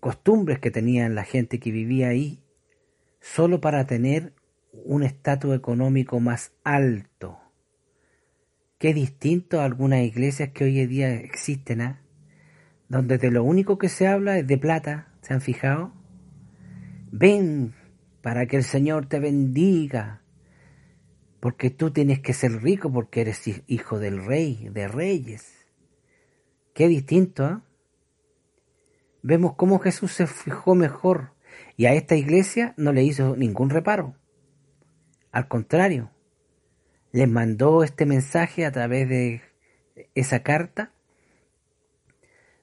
costumbres 0.00 0.58
que 0.58 0.70
tenían 0.70 1.14
la 1.14 1.24
gente 1.24 1.60
que 1.60 1.70
vivía 1.70 2.08
ahí 2.08 2.42
solo 3.20 3.60
para 3.60 3.86
tener 3.86 4.32
un 4.72 5.02
estatus 5.02 5.54
económico 5.54 6.18
más 6.18 6.52
alto. 6.64 7.38
Qué 8.78 8.94
distinto 8.94 9.60
a 9.60 9.64
algunas 9.64 10.00
iglesias 10.00 10.50
que 10.50 10.64
hoy 10.64 10.80
en 10.80 10.88
día 10.88 11.14
existen, 11.14 11.82
¿ah? 11.82 12.02
donde 12.88 13.18
de 13.18 13.30
lo 13.30 13.44
único 13.44 13.78
que 13.78 13.88
se 13.88 14.08
habla 14.08 14.38
es 14.38 14.46
de 14.46 14.58
plata, 14.58 15.12
¿se 15.20 15.34
han 15.34 15.40
fijado? 15.40 15.92
Ven 17.12 17.74
para 18.22 18.46
que 18.46 18.56
el 18.56 18.64
Señor 18.64 19.06
te 19.06 19.20
bendiga, 19.20 20.21
porque 21.42 21.70
tú 21.70 21.90
tienes 21.90 22.20
que 22.20 22.34
ser 22.34 22.62
rico 22.62 22.92
porque 22.92 23.22
eres 23.22 23.42
hijo 23.66 23.98
del 23.98 24.24
rey, 24.24 24.68
de 24.70 24.86
reyes. 24.86 25.66
Qué 26.72 26.86
distinto, 26.86 27.44
¿ah? 27.44 27.64
Vemos 29.22 29.56
cómo 29.56 29.80
Jesús 29.80 30.12
se 30.12 30.28
fijó 30.28 30.76
mejor 30.76 31.32
y 31.76 31.86
a 31.86 31.94
esta 31.94 32.14
iglesia 32.14 32.74
no 32.76 32.92
le 32.92 33.02
hizo 33.02 33.34
ningún 33.34 33.70
reparo. 33.70 34.14
Al 35.32 35.48
contrario, 35.48 36.12
les 37.10 37.28
mandó 37.28 37.82
este 37.82 38.06
mensaje 38.06 38.64
a 38.64 38.70
través 38.70 39.08
de 39.08 39.42
esa 40.14 40.44
carta 40.44 40.92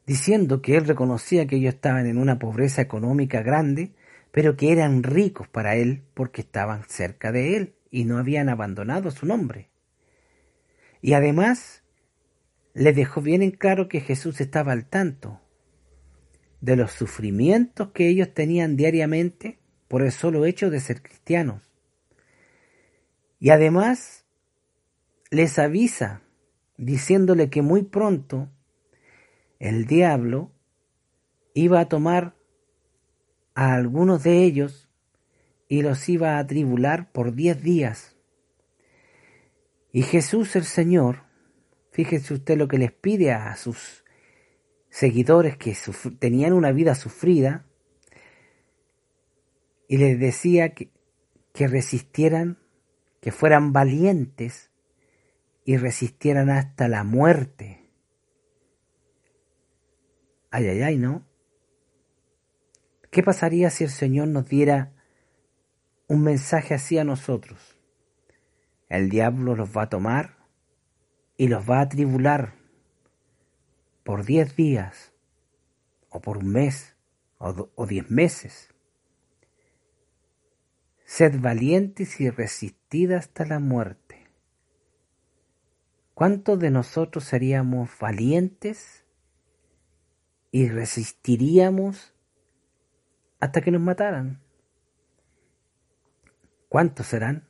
diciendo 0.05 0.61
que 0.61 0.77
él 0.77 0.87
reconocía 0.87 1.47
que 1.47 1.57
ellos 1.57 1.73
estaban 1.73 2.05
en 2.05 2.17
una 2.17 2.39
pobreza 2.39 2.81
económica 2.81 3.41
grande, 3.41 3.91
pero 4.31 4.55
que 4.55 4.71
eran 4.71 5.03
ricos 5.03 5.49
para 5.49 5.75
él 5.75 6.03
porque 6.13 6.43
estaban 6.43 6.83
cerca 6.87 7.33
de 7.33 7.57
él 7.57 7.75
y 7.91 8.05
no 8.05 8.17
habían 8.17 8.49
abandonado 8.49 9.11
su 9.11 9.25
nombre. 9.25 9.69
Y 11.01 11.13
además 11.13 11.83
les 12.73 12.95
dejó 12.95 13.21
bien 13.21 13.41
en 13.41 13.51
claro 13.51 13.87
que 13.87 14.01
Jesús 14.01 14.41
estaba 14.41 14.73
al 14.73 14.85
tanto 14.85 15.41
de 16.61 16.75
los 16.75 16.91
sufrimientos 16.91 17.91
que 17.91 18.09
ellos 18.09 18.33
tenían 18.33 18.75
diariamente 18.75 19.59
por 19.87 20.01
el 20.01 20.11
solo 20.11 20.45
hecho 20.45 20.69
de 20.69 20.79
ser 20.79 21.01
cristianos 21.01 21.69
y 23.39 23.49
además 23.51 24.25
les 25.31 25.57
avisa 25.59 26.21
diciéndole 26.77 27.49
que 27.49 27.61
muy 27.61 27.83
pronto 27.83 28.49
el 29.59 29.85
diablo 29.85 30.51
iba 31.53 31.79
a 31.79 31.89
tomar 31.89 32.35
a 33.55 33.73
algunos 33.73 34.23
de 34.23 34.43
ellos 34.43 34.88
y 35.69 35.81
los 35.83 36.09
iba 36.09 36.37
a 36.37 36.45
tribular 36.45 37.11
por 37.13 37.33
diez 37.33 37.63
días. 37.63 38.17
Y 39.93 40.01
Jesús 40.01 40.57
el 40.57 40.65
Señor, 40.65 41.23
fíjese 41.91 42.33
usted 42.33 42.57
lo 42.57 42.67
que 42.67 42.79
les 42.79 42.91
pide 42.91 43.31
a 43.31 43.55
sus 43.55 44.03
seguidores 44.89 45.55
que 45.55 45.77
tenían 46.19 46.51
una 46.51 46.73
vida 46.73 46.95
sufrida, 46.95 47.65
y 49.87 49.97
les 49.97 50.19
decía 50.19 50.73
que, 50.73 50.91
que 51.53 51.67
resistieran 51.67 52.59
que 53.21 53.31
fueran 53.31 53.73
valientes 53.73 54.71
y 55.65 55.77
resistieran 55.77 56.49
hasta 56.49 56.87
la 56.87 57.03
muerte. 57.03 57.91
Ay, 60.51 60.67
ay, 60.67 60.81
ay, 60.81 60.97
¿no? 60.97 61.27
¿Qué 63.11 63.23
pasaría 63.23 63.69
si 63.69 63.83
el 63.83 63.89
Señor 63.89 64.27
nos 64.29 64.47
diera 64.47 64.93
un 66.09 66.23
mensaje 66.23 66.73
así 66.73 66.97
a 66.97 67.05
nosotros? 67.05 67.77
El 68.89 69.09
diablo 69.09 69.55
los 69.55 69.75
va 69.75 69.83
a 69.83 69.89
tomar 69.89 70.37
y 71.37 71.47
los 71.47 71.69
va 71.69 71.79
a 71.79 71.87
tribular 71.87 72.55
por 74.03 74.25
diez 74.25 74.55
días, 74.55 75.13
o 76.09 76.19
por 76.19 76.39
un 76.39 76.47
mes, 76.47 76.95
o, 77.37 77.69
o 77.75 77.85
diez 77.85 78.09
meses. 78.09 78.73
Sed 81.05 81.39
valientes 81.39 82.19
y 82.19 82.29
resistid 82.31 83.11
hasta 83.11 83.45
la 83.45 83.59
muerte. 83.59 84.27
¿Cuántos 86.15 86.59
de 86.59 86.71
nosotros 86.71 87.23
seríamos 87.23 87.91
valientes 87.99 89.05
y 90.51 90.67
resistiríamos 90.67 92.15
hasta 93.39 93.61
que 93.61 93.71
nos 93.71 93.81
mataran? 93.81 94.41
¿Cuántos 96.69 97.07
serán? 97.07 97.47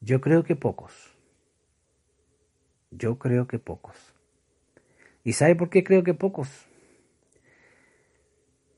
Yo 0.00 0.20
creo 0.20 0.44
que 0.44 0.56
pocos. 0.56 1.16
Yo 2.90 3.18
creo 3.18 3.46
que 3.46 3.58
pocos. 3.58 3.96
¿Y 5.24 5.32
sabe 5.32 5.56
por 5.56 5.70
qué 5.70 5.82
creo 5.82 6.04
que 6.04 6.12
pocos? 6.12 6.66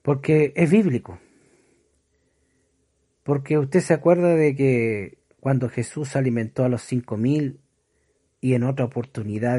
Porque 0.02 0.52
es 0.54 0.70
bíblico. 0.70 1.18
Porque 3.24 3.58
usted 3.58 3.80
se 3.80 3.94
acuerda 3.94 4.36
de 4.36 4.54
que 4.54 5.18
cuando 5.40 5.68
Jesús 5.68 6.14
alimentó 6.14 6.64
a 6.64 6.68
los 6.68 6.82
cinco 6.82 7.16
mil 7.16 7.60
y 8.40 8.54
en 8.54 8.62
otra 8.62 8.84
oportunidad 8.84 9.58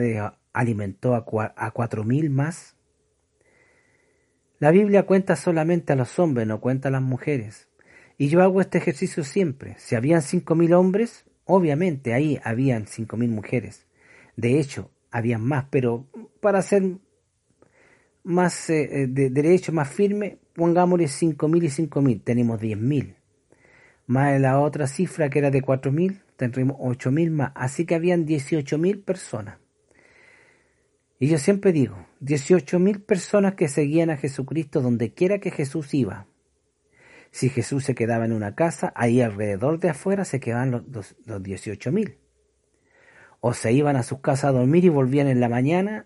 alimentó 0.54 1.16
a, 1.16 1.26
cuatro 1.26 2.04
mil 2.04 2.30
más. 2.30 2.78
La 4.60 4.72
Biblia 4.72 5.06
cuenta 5.06 5.36
solamente 5.36 5.94
a 5.94 5.96
los 5.96 6.18
hombres, 6.20 6.48
no 6.48 6.62
cuenta 6.62 6.88
a 6.88 6.92
las 6.92 7.02
mujeres. 7.02 7.68
Y 8.18 8.30
yo 8.30 8.42
hago 8.42 8.62
este 8.62 8.78
ejercicio 8.78 9.24
siempre. 9.24 9.76
Si 9.78 9.96
habían 9.96 10.22
cinco 10.22 10.56
mil 10.56 10.74
hombres, 10.74 11.26
obviamente 11.46 12.14
ahí 12.14 12.40
habían 12.44 12.88
cinco 12.88 13.18
mil 13.18 13.30
mujeres. 13.30 13.86
De 14.36 14.60
hecho, 14.60 14.92
había 15.12 15.38
más, 15.38 15.66
pero 15.70 16.08
para 16.42 16.62
ser 16.62 16.98
más 18.24 18.70
eh, 18.70 19.04
eh, 19.04 19.08
de 19.08 19.30
derecho, 19.30 19.72
más 19.72 19.88
firme, 19.88 20.40
pongámosle 20.54 21.06
5.000 21.06 21.64
y 21.64 21.88
5.000, 21.88 22.22
tenemos 22.24 22.60
10.000. 22.60 23.16
Más 24.08 24.40
la 24.42 24.60
otra 24.60 24.88
cifra 24.88 25.30
que 25.30 25.40
era 25.40 25.52
de 25.52 25.62
4.000, 25.62 26.22
tendremos 26.36 26.78
8.000 26.78 27.32
más. 27.32 27.52
Así 27.56 27.86
que 27.86 27.96
habían 27.96 28.26
18.000 28.26 29.04
personas. 29.04 29.58
Y 31.18 31.28
yo 31.28 31.38
siempre 31.38 31.72
digo, 31.72 31.96
18.000 32.22 33.06
personas 33.06 33.56
que 33.56 33.68
seguían 33.68 34.10
a 34.10 34.18
Jesucristo 34.18 34.82
donde 34.82 35.14
quiera 35.14 35.40
que 35.40 35.52
Jesús 35.52 35.94
iba. 35.94 36.28
Si 37.36 37.50
Jesús 37.50 37.84
se 37.84 37.96
quedaba 37.96 38.24
en 38.24 38.32
una 38.32 38.56
casa, 38.56 38.94
ahí 38.96 39.20
alrededor 39.20 39.78
de 39.82 39.90
afuera 39.90 40.24
se 40.24 40.40
quedaban 40.40 40.72
los, 40.72 40.88
los, 40.88 41.18
los 41.26 41.42
18.000. 41.42 42.16
O 43.42 43.54
se 43.54 43.74
iban 43.74 43.98
a 43.98 44.04
sus 44.04 44.22
casas 44.22 44.46
a 44.46 44.52
dormir 44.54 44.86
y 44.86 44.88
volvían 44.88 45.28
en 45.28 45.42
la 45.42 45.50
mañana 45.50 46.06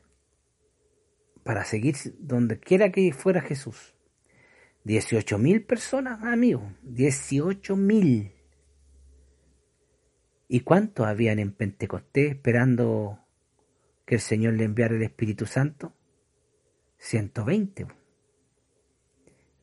para 1.43 1.65
seguir 1.65 1.95
donde 2.17 2.59
quiera 2.59 2.91
que 2.91 3.13
fuera 3.13 3.41
Jesús. 3.41 3.93
18.000 4.85 5.67
personas, 5.67 6.23
amigos, 6.23 6.63
18.000. 6.83 8.31
¿Y 10.47 10.59
cuántos 10.61 11.05
habían 11.05 11.37
en 11.37 11.51
Pentecostés 11.51 12.31
esperando 12.31 13.19
que 14.07 14.15
el 14.15 14.21
Señor 14.21 14.55
le 14.55 14.63
enviara 14.63 14.95
el 14.95 15.03
Espíritu 15.03 15.45
Santo? 15.45 15.93
120. 16.97 17.85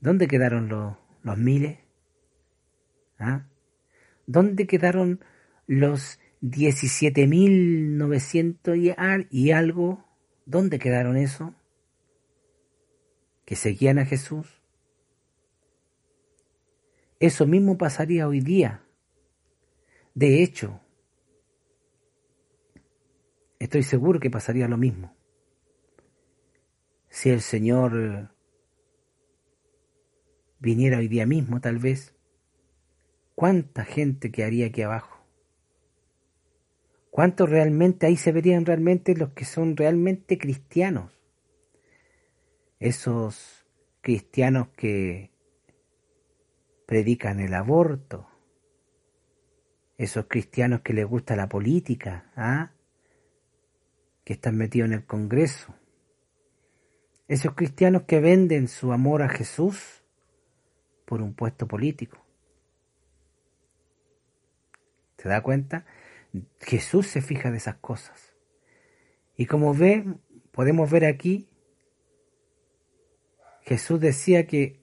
¿Dónde 0.01 0.29
quedaron 0.29 0.69
los, 0.69 0.95
los 1.27 1.37
miles? 1.37 1.79
¿Ah? 3.19 3.47
¿Dónde 4.27 4.67
quedaron 4.69 5.25
los 5.67 6.21
17.900 6.41 8.79
y, 8.79 8.95
y 9.37 9.51
algo? 9.51 10.05
¿Dónde 10.45 10.79
quedaron 10.79 11.17
eso? 11.17 11.53
Que 13.45 13.57
seguían 13.57 13.99
a 13.99 14.07
Jesús. 14.07 14.63
Eso 17.19 17.45
mismo 17.45 17.77
pasaría 17.77 18.29
hoy 18.29 18.39
día. 18.39 18.85
De 20.15 20.45
hecho, 20.45 20.81
estoy 23.59 23.83
seguro 23.83 24.21
que 24.21 24.31
pasaría 24.31 24.69
lo 24.69 24.77
mismo. 24.77 25.13
Si 27.09 27.31
el 27.31 27.41
Señor 27.41 28.36
viniera 30.59 30.99
hoy 30.99 31.09
día 31.09 31.27
mismo, 31.27 31.61
tal 31.61 31.79
vez, 31.79 32.15
¿cuánta 33.35 33.85
gente 33.85 34.31
quedaría 34.31 34.67
aquí 34.67 34.83
abajo? 34.83 35.17
¿Cuántos 37.11 37.49
realmente 37.49 38.07
ahí 38.07 38.17
se 38.17 38.33
verían 38.33 38.67
realmente 38.67 39.17
los 39.17 39.31
que 39.31 39.45
son 39.45 39.77
realmente 39.77 40.37
cristianos? 40.39 41.13
Esos 42.79 43.67
cristianos 44.03 44.69
que 44.77 45.31
predican 46.87 47.41
el 47.41 47.55
aborto, 47.55 48.29
esos 49.97 50.27
cristianos 50.27 50.83
que 50.83 50.93
les 50.93 51.07
gusta 51.07 51.37
la 51.37 51.49
política, 51.49 52.31
¿ah? 52.37 52.73
que 54.25 54.35
están 54.35 54.57
metidos 54.57 54.89
en 54.89 54.95
el 54.95 55.07
Congreso, 55.07 55.75
esos 57.29 57.55
cristianos 57.55 58.03
que 58.03 58.21
venden 58.21 58.69
su 58.69 58.93
amor 58.93 59.23
a 59.23 59.29
Jesús 59.29 60.05
por 61.07 61.23
un 61.23 61.33
puesto 61.33 61.67
político. 61.67 62.19
¿Se 65.17 65.31
da 65.31 65.43
cuenta? 65.43 65.87
Jesús 66.61 67.07
se 67.07 67.23
fija 67.23 67.51
de 67.51 67.57
esas 67.57 67.77
cosas. 67.77 68.35
Y 69.37 69.47
como 69.47 69.75
ve, 69.75 70.05
podemos 70.53 70.91
ver 70.91 71.07
aquí, 71.07 71.49
Jesús 73.63 74.01
decía 74.01 74.47
que 74.47 74.81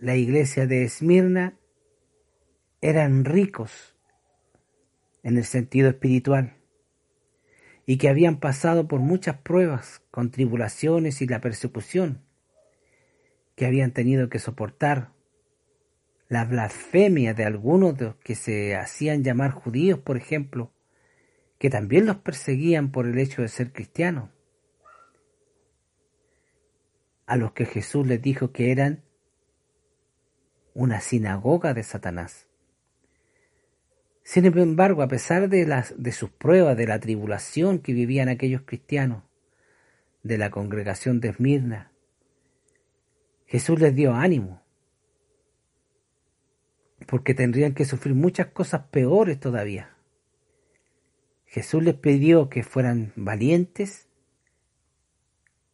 la 0.00 0.16
iglesia 0.16 0.66
de 0.66 0.84
Esmirna 0.84 1.58
eran 2.80 3.24
ricos 3.24 3.96
en 5.22 5.38
el 5.38 5.44
sentido 5.44 5.88
espiritual 5.88 6.56
y 7.86 7.98
que 7.98 8.08
habían 8.08 8.38
pasado 8.38 8.88
por 8.88 9.00
muchas 9.00 9.38
pruebas, 9.38 10.02
con 10.10 10.30
tribulaciones 10.30 11.22
y 11.22 11.26
la 11.26 11.40
persecución, 11.40 12.22
que 13.54 13.66
habían 13.66 13.92
tenido 13.92 14.28
que 14.28 14.38
soportar 14.38 15.12
la 16.28 16.44
blasfemia 16.44 17.34
de 17.34 17.44
algunos 17.44 17.96
de 17.98 18.06
los 18.06 18.16
que 18.16 18.34
se 18.34 18.74
hacían 18.74 19.22
llamar 19.22 19.50
judíos, 19.50 19.98
por 19.98 20.16
ejemplo, 20.16 20.72
que 21.58 21.68
también 21.70 22.06
los 22.06 22.16
perseguían 22.16 22.90
por 22.90 23.06
el 23.06 23.18
hecho 23.18 23.42
de 23.42 23.48
ser 23.48 23.72
cristianos, 23.72 24.30
a 27.26 27.36
los 27.36 27.52
que 27.52 27.66
Jesús 27.66 28.06
les 28.06 28.20
dijo 28.20 28.50
que 28.50 28.72
eran 28.72 29.04
una 30.74 31.00
sinagoga 31.00 31.74
de 31.74 31.82
Satanás. 31.82 32.48
Sin 34.24 34.46
embargo, 34.46 35.02
a 35.02 35.08
pesar 35.08 35.48
de, 35.48 35.66
las, 35.66 35.94
de 36.02 36.12
sus 36.12 36.30
pruebas, 36.30 36.76
de 36.76 36.86
la 36.86 36.98
tribulación 36.98 37.78
que 37.80 37.92
vivían 37.92 38.28
aquellos 38.28 38.62
cristianos, 38.62 39.22
de 40.22 40.38
la 40.38 40.50
congregación 40.50 41.20
de 41.20 41.28
Esmirna, 41.28 41.91
Jesús 43.52 43.78
les 43.78 43.94
dio 43.94 44.14
ánimo, 44.14 44.62
porque 47.06 47.34
tendrían 47.34 47.74
que 47.74 47.84
sufrir 47.84 48.14
muchas 48.14 48.46
cosas 48.48 48.86
peores 48.90 49.38
todavía. 49.38 49.94
Jesús 51.44 51.84
les 51.84 51.94
pidió 51.94 52.48
que 52.48 52.62
fueran 52.62 53.12
valientes 53.14 54.08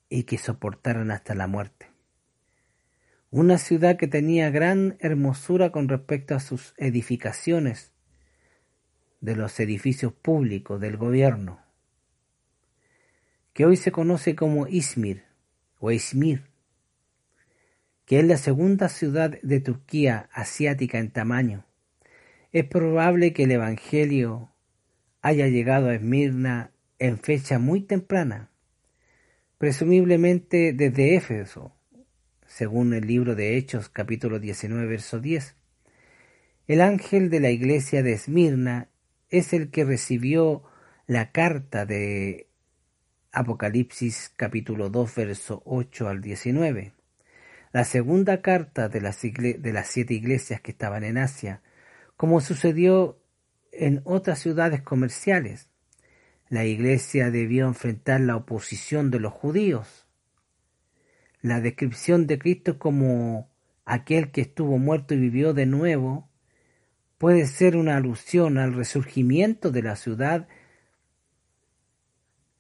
y 0.08 0.24
que 0.24 0.36
soportaran 0.36 1.12
hasta 1.12 1.34
la 1.36 1.46
muerte 1.46 1.88
una 3.30 3.58
ciudad 3.58 3.98
que 3.98 4.06
tenía 4.06 4.50
gran 4.50 4.96
hermosura 5.00 5.70
con 5.70 5.88
respecto 5.88 6.34
a 6.34 6.40
sus 6.40 6.74
edificaciones, 6.78 7.92
de 9.20 9.36
los 9.36 9.60
edificios 9.60 10.12
públicos 10.12 10.80
del 10.80 10.96
gobierno, 10.96 11.60
que 13.52 13.66
hoy 13.66 13.76
se 13.76 13.92
conoce 13.92 14.34
como 14.34 14.66
Izmir 14.66 15.24
o 15.78 15.90
Izmir, 15.90 16.47
que 18.08 18.20
es 18.20 18.24
la 18.24 18.38
segunda 18.38 18.88
ciudad 18.88 19.38
de 19.42 19.60
Turquía 19.60 20.30
asiática 20.32 20.98
en 20.98 21.10
tamaño. 21.10 21.66
Es 22.52 22.64
probable 22.64 23.34
que 23.34 23.42
el 23.42 23.50
Evangelio 23.50 24.50
haya 25.20 25.46
llegado 25.48 25.90
a 25.90 25.94
Esmirna 25.94 26.72
en 26.98 27.18
fecha 27.18 27.58
muy 27.58 27.82
temprana, 27.82 28.50
presumiblemente 29.58 30.72
desde 30.72 31.16
Éfeso, 31.16 31.76
según 32.46 32.94
el 32.94 33.06
libro 33.06 33.34
de 33.34 33.58
Hechos 33.58 33.90
capítulo 33.90 34.38
19 34.38 34.86
verso 34.86 35.20
10. 35.20 35.54
El 36.66 36.80
ángel 36.80 37.28
de 37.28 37.40
la 37.40 37.50
iglesia 37.50 38.02
de 38.02 38.14
Esmirna 38.14 38.88
es 39.28 39.52
el 39.52 39.70
que 39.70 39.84
recibió 39.84 40.62
la 41.06 41.30
carta 41.30 41.84
de 41.84 42.48
Apocalipsis 43.32 44.32
capítulo 44.34 44.88
2 44.88 45.14
verso 45.14 45.62
8 45.66 46.08
al 46.08 46.22
19. 46.22 46.97
La 47.72 47.84
segunda 47.84 48.40
carta 48.40 48.88
de 48.88 49.00
las, 49.00 49.20
de 49.22 49.72
las 49.72 49.88
siete 49.88 50.14
iglesias 50.14 50.60
que 50.60 50.70
estaban 50.70 51.04
en 51.04 51.18
Asia, 51.18 51.62
como 52.16 52.40
sucedió 52.40 53.20
en 53.72 54.00
otras 54.04 54.38
ciudades 54.38 54.82
comerciales. 54.82 55.68
La 56.48 56.64
iglesia 56.64 57.30
debió 57.30 57.66
enfrentar 57.66 58.20
la 58.20 58.36
oposición 58.36 59.10
de 59.10 59.20
los 59.20 59.32
judíos 59.32 60.08
la 61.40 61.60
descripción 61.60 62.26
de 62.26 62.38
Cristo 62.38 62.78
como 62.78 63.50
aquel 63.84 64.30
que 64.30 64.40
estuvo 64.40 64.78
muerto 64.78 65.14
y 65.14 65.18
vivió 65.18 65.54
de 65.54 65.66
nuevo 65.66 66.28
puede 67.16 67.46
ser 67.46 67.76
una 67.76 67.96
alusión 67.96 68.58
al 68.58 68.74
resurgimiento 68.74 69.70
de 69.70 69.82
la 69.82 69.96
ciudad 69.96 70.48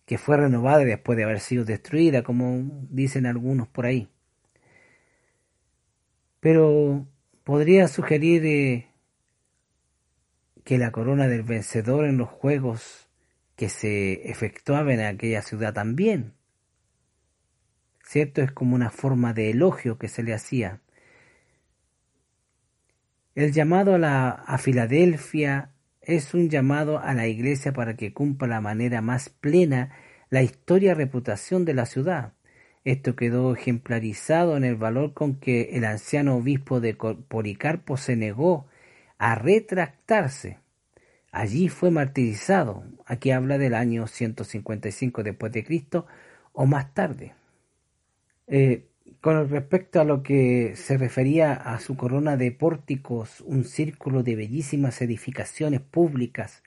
que 0.06 0.18
fue 0.18 0.36
renovada 0.36 0.84
después 0.84 1.18
de 1.18 1.24
haber 1.24 1.40
sido 1.40 1.64
destruida, 1.64 2.22
como 2.22 2.86
dicen 2.88 3.26
algunos 3.26 3.68
por 3.68 3.84
ahí. 3.84 4.08
Pero 6.40 7.06
podría 7.44 7.88
sugerir 7.88 8.44
eh, 8.46 8.88
que 10.64 10.78
la 10.78 10.92
corona 10.92 11.28
del 11.28 11.42
vencedor 11.42 12.04
en 12.06 12.18
los 12.18 12.28
juegos 12.28 13.08
que 13.56 13.68
se 13.68 14.30
efectuaban 14.30 15.00
en 15.00 15.06
aquella 15.06 15.42
ciudad 15.42 15.74
también 15.74 16.38
¿cierto? 18.08 18.40
Es 18.40 18.52
como 18.52 18.74
una 18.74 18.88
forma 18.88 19.34
de 19.34 19.50
elogio 19.50 19.98
que 19.98 20.08
se 20.08 20.22
le 20.22 20.32
hacía. 20.32 20.80
El 23.34 23.52
llamado 23.52 23.94
a, 23.94 23.98
la, 23.98 24.58
Filadelfia 24.58 25.74
es 26.00 26.32
un 26.32 26.48
llamado 26.48 26.98
a 27.00 27.12
la 27.12 27.26
iglesia 27.26 27.74
para 27.74 27.96
que 27.96 28.14
cumpla 28.14 28.48
la 28.48 28.60
manera 28.62 29.02
más 29.02 29.28
plena 29.28 29.90
la 30.30 30.42
historia 30.42 30.94
reputación 30.94 31.66
de 31.66 31.74
la 31.74 31.84
ciudad. 31.84 32.32
Esto 32.88 33.16
quedó 33.16 33.54
ejemplarizado 33.54 34.56
en 34.56 34.64
el 34.64 34.76
valor 34.76 35.12
con 35.12 35.36
que 35.36 35.70
el 35.72 35.84
anciano 35.84 36.36
obispo 36.36 36.80
de 36.80 36.94
Policarpo 36.94 37.96
se 37.96 38.16
negó 38.16 38.66
a 39.18 39.34
retractarse 39.34 40.58
allí 41.32 41.68
fue 41.68 41.90
martirizado. 41.90 42.84
Aquí 43.06 43.30
habla 43.30 43.58
del 43.58 43.74
año 43.74 44.06
155 44.06 45.22
después 45.22 45.52
de 45.52 45.64
Cristo 45.64 46.06
o 46.52 46.66
más 46.66 46.94
tarde. 46.94 47.34
Eh, 48.46 48.86
con 49.20 49.48
respecto 49.48 50.00
a 50.00 50.04
lo 50.04 50.22
que 50.22 50.74
se 50.76 50.96
refería 50.96 51.52
a 51.52 51.80
su 51.80 51.96
corona 51.96 52.36
de 52.36 52.52
pórticos, 52.52 53.42
un 53.42 53.64
círculo 53.64 54.22
de 54.22 54.36
bellísimas 54.36 55.02
edificaciones 55.02 55.80
públicas 55.80 56.62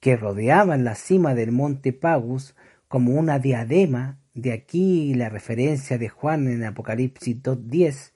que 0.00 0.16
rodeaban 0.16 0.84
la 0.84 0.94
cima 0.94 1.34
del 1.34 1.52
monte 1.52 1.92
Pagus 1.92 2.56
como 2.88 3.12
una 3.12 3.38
diadema, 3.38 4.18
de 4.34 4.52
aquí 4.52 5.14
la 5.14 5.28
referencia 5.28 5.98
de 5.98 6.08
Juan 6.08 6.48
en 6.48 6.64
Apocalipsis 6.64 7.42
2.10, 7.42 8.12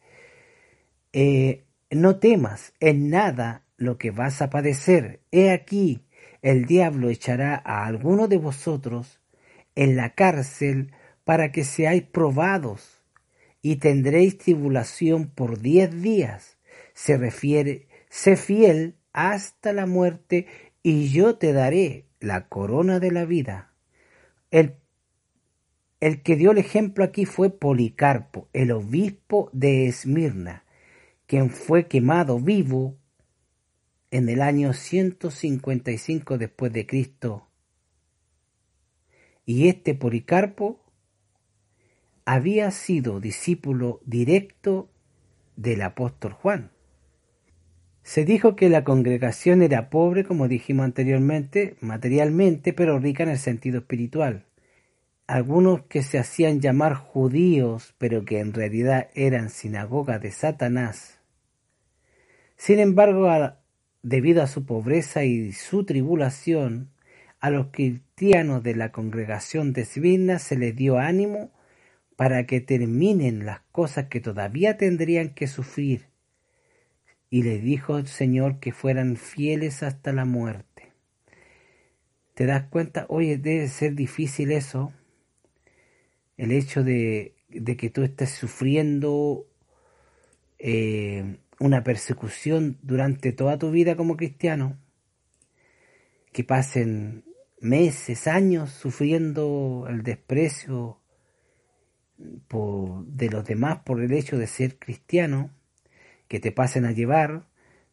eh, 1.13 1.65
no 1.91 2.19
temas 2.19 2.73
en 2.81 3.11
nada 3.11 3.65
lo 3.77 3.99
que 3.99 4.11
vas 4.11 4.43
a 4.43 4.51
padecer. 4.51 5.21
He 5.31 5.51
aquí, 5.51 6.07
el 6.43 6.67
diablo 6.67 7.09
echará 7.11 7.63
a 7.65 7.87
alguno 7.87 8.29
de 8.29 8.39
vosotros 8.39 9.21
en 9.75 9.97
la 9.97 10.15
cárcel 10.15 10.93
para 11.25 11.53
que 11.53 11.65
seáis 11.65 12.03
probados 12.03 13.03
y 13.63 13.77
tendréis 13.77 14.39
tribulación 14.39 15.29
por 15.29 15.61
diez 15.61 16.03
días. 16.03 16.59
Se 16.95 17.17
refiere, 17.17 17.89
sé 18.09 18.37
fiel 18.37 18.97
hasta 19.13 19.73
la 19.73 19.87
muerte 19.87 20.47
y 20.83 21.09
yo 21.09 21.37
te 21.37 21.53
daré 21.53 22.07
la 22.21 22.49
corona 22.49 23.01
de 23.01 23.11
la 23.11 23.25
vida. 23.25 23.73
El, 24.51 24.77
el 26.01 26.23
que 26.23 26.37
dio 26.37 26.51
el 26.51 26.59
ejemplo 26.59 27.05
aquí 27.05 27.25
fue 27.25 27.51
Policarpo, 27.51 28.49
el 28.53 28.71
obispo 28.73 29.51
de 29.53 29.87
Esmirna, 29.87 30.65
quien 31.27 31.51
fue 31.51 31.87
quemado 31.87 32.39
vivo 32.39 32.97
en 34.11 34.29
el 34.29 34.43
año 34.43 34.73
155 34.73 36.39
después 36.39 36.73
de 36.73 36.87
Cristo. 36.87 37.49
Y 39.45 39.69
este 39.69 39.95
Policarpo 39.95 40.81
había 42.25 42.71
sido 42.73 43.21
discípulo 43.21 44.01
directo 44.05 44.91
del 45.57 45.83
apóstol 45.83 46.33
Juan. 46.33 46.71
Se 48.03 48.25
dijo 48.25 48.55
que 48.55 48.69
la 48.69 48.85
congregación 48.85 49.63
era 49.63 49.91
pobre, 49.91 50.25
como 50.25 50.47
dijimos 50.47 50.85
anteriormente, 50.85 51.77
materialmente, 51.81 52.73
pero 52.73 52.99
rica 52.99 53.23
en 53.23 53.31
el 53.31 53.39
sentido 53.39 53.79
espiritual. 53.79 54.45
Algunos 55.27 55.83
que 55.87 56.03
se 56.03 56.19
hacían 56.19 56.61
llamar 56.61 56.95
judíos, 56.95 57.95
pero 57.99 58.25
que 58.25 58.39
en 58.39 58.53
realidad 58.53 59.09
eran 59.15 59.51
sinagoga 59.51 60.21
de 60.21 60.31
Satanás. 60.31 61.19
Sin 62.57 62.79
embargo, 62.79 63.29
debido 64.03 64.43
a 64.43 64.47
su 64.47 64.65
pobreza 64.65 65.25
y 65.25 65.53
su 65.53 65.85
tribulación, 65.85 66.91
a 67.41 67.51
los 67.51 67.69
cristianos 67.73 68.63
de 68.63 68.77
la 68.77 68.93
congregación 68.93 69.73
de 69.73 69.85
Sibirna 69.85 70.39
se 70.39 70.57
les 70.57 70.77
dio 70.77 70.99
ánimo 70.99 71.51
para 72.15 72.47
que 72.47 72.61
terminen 72.61 73.45
las 73.45 73.61
cosas 73.73 74.07
que 74.07 74.21
todavía 74.21 74.77
tendrían 74.77 75.35
que 75.35 75.49
sufrir. 75.49 76.07
Y 77.31 77.43
les 77.43 77.63
dijo 77.63 77.99
el 77.99 78.07
Señor 78.07 78.61
que 78.61 78.73
fueran 78.73 79.17
fieles 79.17 79.83
hasta 79.83 80.13
la 80.13 80.25
muerte. 80.25 80.93
¿Te 82.35 82.47
das 82.47 82.65
cuenta? 82.69 83.07
Oye, 83.09 83.39
debe 83.39 83.67
ser 83.69 83.95
difícil 83.95 84.53
eso. 84.53 84.93
El 86.37 86.53
hecho 86.53 86.85
de, 86.85 87.35
que 87.79 87.91
tú 87.91 88.03
estés 88.03 88.31
sufriendo 88.31 89.47
eh, 90.59 91.39
una 91.59 91.83
persecución 91.83 92.79
durante 92.83 93.33
toda 93.33 93.59
tu 93.59 93.71
vida 93.71 93.97
como 93.97 94.17
cristiano. 94.17 94.79
Que 96.33 96.45
pasen 96.45 97.25
meses, 97.61 98.27
años 98.27 98.71
sufriendo 98.71 99.87
el 99.89 100.03
desprecio, 100.03 101.01
de 102.19 103.29
los 103.31 103.45
demás 103.45 103.81
por 103.85 104.03
el 104.03 104.13
hecho 104.13 104.39
de 104.39 104.47
ser 104.47 104.79
cristiano, 104.79 105.51
que 106.29 106.41
te 106.41 106.53
pasen 106.53 106.85
a 106.85 106.93
llevar, 106.93 107.47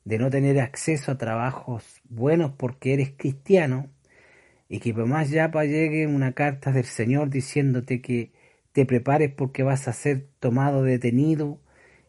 de 0.05 0.17
no 0.17 0.29
tener 0.29 0.59
acceso 0.59 1.11
a 1.11 1.17
trabajos 1.17 2.01
buenos 2.05 2.51
porque 2.57 2.93
eres 2.93 3.11
cristiano, 3.15 3.89
y 4.69 4.79
que 4.79 4.93
por 4.93 5.05
más 5.05 5.29
ya 5.29 5.51
llegue 5.51 6.07
una 6.07 6.33
carta 6.33 6.71
del 6.71 6.85
Señor 6.85 7.29
diciéndote 7.29 8.01
que 8.01 8.31
te 8.71 8.85
prepares 8.85 9.31
porque 9.31 9.63
vas 9.63 9.87
a 9.87 9.93
ser 9.93 10.27
tomado 10.39 10.83
detenido 10.83 11.59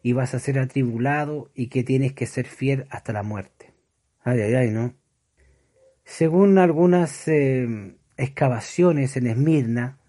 y 0.01 0.13
vas 0.13 0.33
a 0.33 0.39
ser 0.39 0.59
atribulado 0.59 1.51
y 1.53 1.67
que 1.67 1.83
tienes 1.83 2.13
que 2.13 2.25
ser 2.25 2.47
fiel 2.47 2.85
hasta 2.89 3.13
la 3.13 3.23
muerte. 3.23 3.73
Ay, 4.23 4.41
ay, 4.41 4.53
ay, 4.55 4.69
¿no? 4.71 4.95
Según 6.03 6.57
algunas 6.57 7.27
eh, 7.27 7.95
excavaciones 8.17 9.17
en 9.17 9.27
Esmirna, 9.27 9.99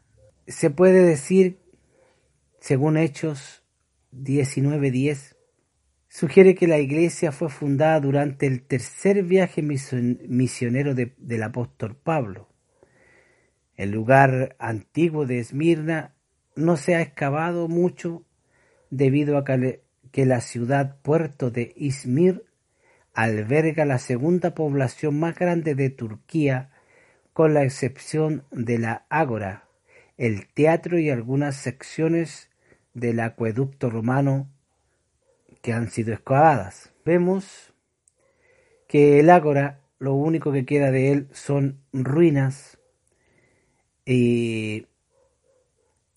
se 0.47 0.71
puede 0.71 1.03
decir 1.03 1.59
según 2.61 2.97
Hechos 2.97 3.63
19.10, 4.13 5.36
sugiere 6.17 6.55
que 6.55 6.67
la 6.67 6.79
iglesia 6.79 7.31
fue 7.31 7.51
fundada 7.51 8.01
durante 8.01 8.47
el 8.47 8.63
tercer 8.63 9.23
viaje 9.23 9.61
misionero 9.61 10.95
del 10.95 11.43
apóstol 11.43 11.95
Pablo. 11.95 12.49
El 13.75 13.91
lugar 13.91 14.57
antiguo 14.59 15.27
de 15.27 15.41
Esmirna 15.41 16.15
no 16.55 16.79
se 16.79 16.95
ha 16.95 17.03
excavado 17.03 17.69
mucho 17.69 18.25
debido 18.89 19.37
a 19.37 19.45
que 19.45 20.25
la 20.25 20.41
ciudad 20.41 20.97
puerto 21.03 21.51
de 21.51 21.75
Izmir 21.77 22.47
alberga 23.13 23.85
la 23.85 23.99
segunda 23.99 24.55
población 24.55 25.21
más 25.21 25.39
grande 25.39 25.75
de 25.75 25.91
Turquía, 25.91 26.71
con 27.35 27.53
la 27.53 27.63
excepción 27.63 28.43
de 28.51 28.79
la 28.79 29.05
Ágora, 29.11 29.69
el 30.17 30.47
teatro 30.47 30.99
y 30.99 31.11
algunas 31.11 31.57
secciones 31.57 32.49
del 32.95 33.21
acueducto 33.21 33.91
romano 33.91 34.49
que 35.67 35.73
han 35.73 35.91
sido 35.91 36.15
excavadas. 36.15 36.93
Vemos 37.05 37.75
que 38.87 39.19
el 39.19 39.31
ágora, 39.31 39.81
lo 39.99 40.15
único 40.15 40.53
que 40.53 40.65
queda 40.65 40.93
de 40.93 41.11
él 41.11 41.29
son 41.33 41.81
ruinas. 41.93 42.79
Y 44.05 44.87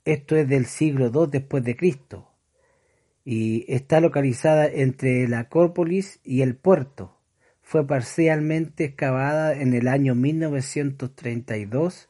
esto 0.05 0.35
es 0.35 0.47
del 0.47 0.67
siglo 0.67 1.09
II 1.11 1.31
después 1.31 1.63
de 1.63 1.75
Cristo. 1.75 2.29
Y 3.25 3.65
está 3.73 3.99
localizada 4.01 4.67
entre 4.67 5.27
la 5.27 5.39
Acrópolis 5.39 6.19
y 6.23 6.43
el 6.43 6.55
puerto. 6.55 7.17
Fue 7.63 7.87
parcialmente 7.87 8.83
excavada 8.83 9.59
en 9.59 9.73
el 9.73 9.87
año 9.87 10.13
1932 10.13 12.07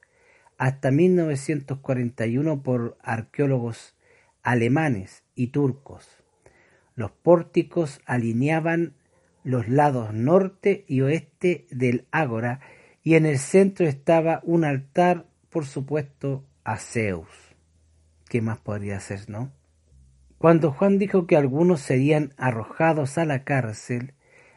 hasta 0.58 0.92
1941 0.92 2.64
por 2.64 2.98
arqueólogos 3.02 3.96
alemanes 4.44 5.24
y 5.36 5.48
turcos. 5.48 6.19
Los 7.00 7.12
pórticos 7.12 8.02
alineaban 8.06 8.98
los 9.46 9.70
lados 9.70 10.14
norte 10.14 10.84
y 10.86 11.00
oeste 11.00 11.66
del 11.72 12.06
ágora 12.12 12.60
y 13.04 13.16
en 13.16 13.26
el 13.26 13.40
centro 13.40 13.88
estaba 13.88 14.42
un 14.44 14.66
altar, 14.66 15.26
por 15.50 15.66
supuesto, 15.66 16.44
a 16.66 16.76
Zeus. 16.76 17.30
¿Qué 18.28 18.42
más 18.42 18.58
podría 18.58 19.00
ser, 19.00 19.30
no? 19.30 19.54
Cuando 20.38 20.74
Juan 20.74 21.00
dijo 21.00 21.26
que 21.26 21.38
algunos 21.38 21.80
serían 21.80 22.34
arrojados 22.36 23.18
a 23.18 23.24
la 23.24 23.46
cárcel, 23.46 24.14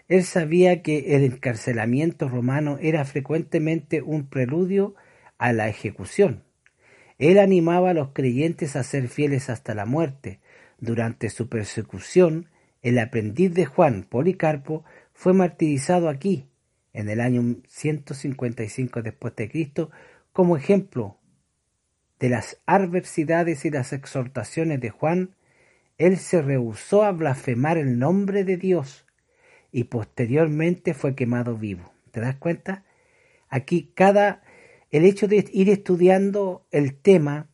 él 0.09 0.24
sabía 0.24 0.82
que 0.82 1.14
el 1.14 1.22
encarcelamiento 1.22 2.28
romano 2.28 2.76
era 2.80 3.05
frecuentemente 3.05 4.03
un 4.03 4.26
preludio 4.26 4.97
a 5.38 5.53
la 5.53 5.68
ejecución. 5.68 6.43
Él 7.18 7.38
animaba 7.38 7.90
a 7.90 7.95
los 7.95 8.09
creyentes 8.09 8.74
a 8.74 8.82
ser 8.82 9.07
fieles 9.07 9.49
hasta 9.49 9.76
la 9.76 9.86
muerte. 9.86 10.40
Durante 10.83 11.30
su 11.30 11.49
persecución, 11.49 12.49
el 12.83 12.99
aprendiz 12.99 13.55
de 13.55 13.66
Juan, 13.66 14.03
Policarpo, 14.03 14.83
fue 15.12 15.33
martirizado 15.33 16.09
aquí, 16.09 16.49
en 16.93 17.09
el 17.09 17.20
año 17.20 17.59
155 17.68 19.01
después 19.01 19.37
de 19.37 19.49
Cristo, 19.49 19.93
como 20.33 20.57
ejemplo 20.57 21.20
de 22.18 22.30
las 22.30 22.59
adversidades 22.66 23.64
y 23.64 23.70
las 23.70 23.93
exhortaciones 23.93 24.80
de 24.80 24.91
Juan, 24.91 25.37
él 25.99 26.16
se 26.16 26.43
rehusó 26.43 27.05
a 27.05 27.12
blasfemar 27.12 27.78
el 27.78 28.01
nombre 28.01 28.43
de 28.43 28.57
Dios 28.57 29.07
y 29.70 29.85
posteriormente 29.85 30.95
fue 30.95 31.14
quemado 31.14 31.57
vivo. 31.57 31.93
¿Te 32.11 32.20
das 32.20 32.35
cuenta? 32.35 32.85
Aquí 33.49 33.93
cada 33.95 34.43
el 34.91 35.05
hecho 35.05 35.28
de 35.28 35.49
ir 35.53 35.70
estudiando 35.70 36.66
el 36.72 36.97
tema 36.97 37.51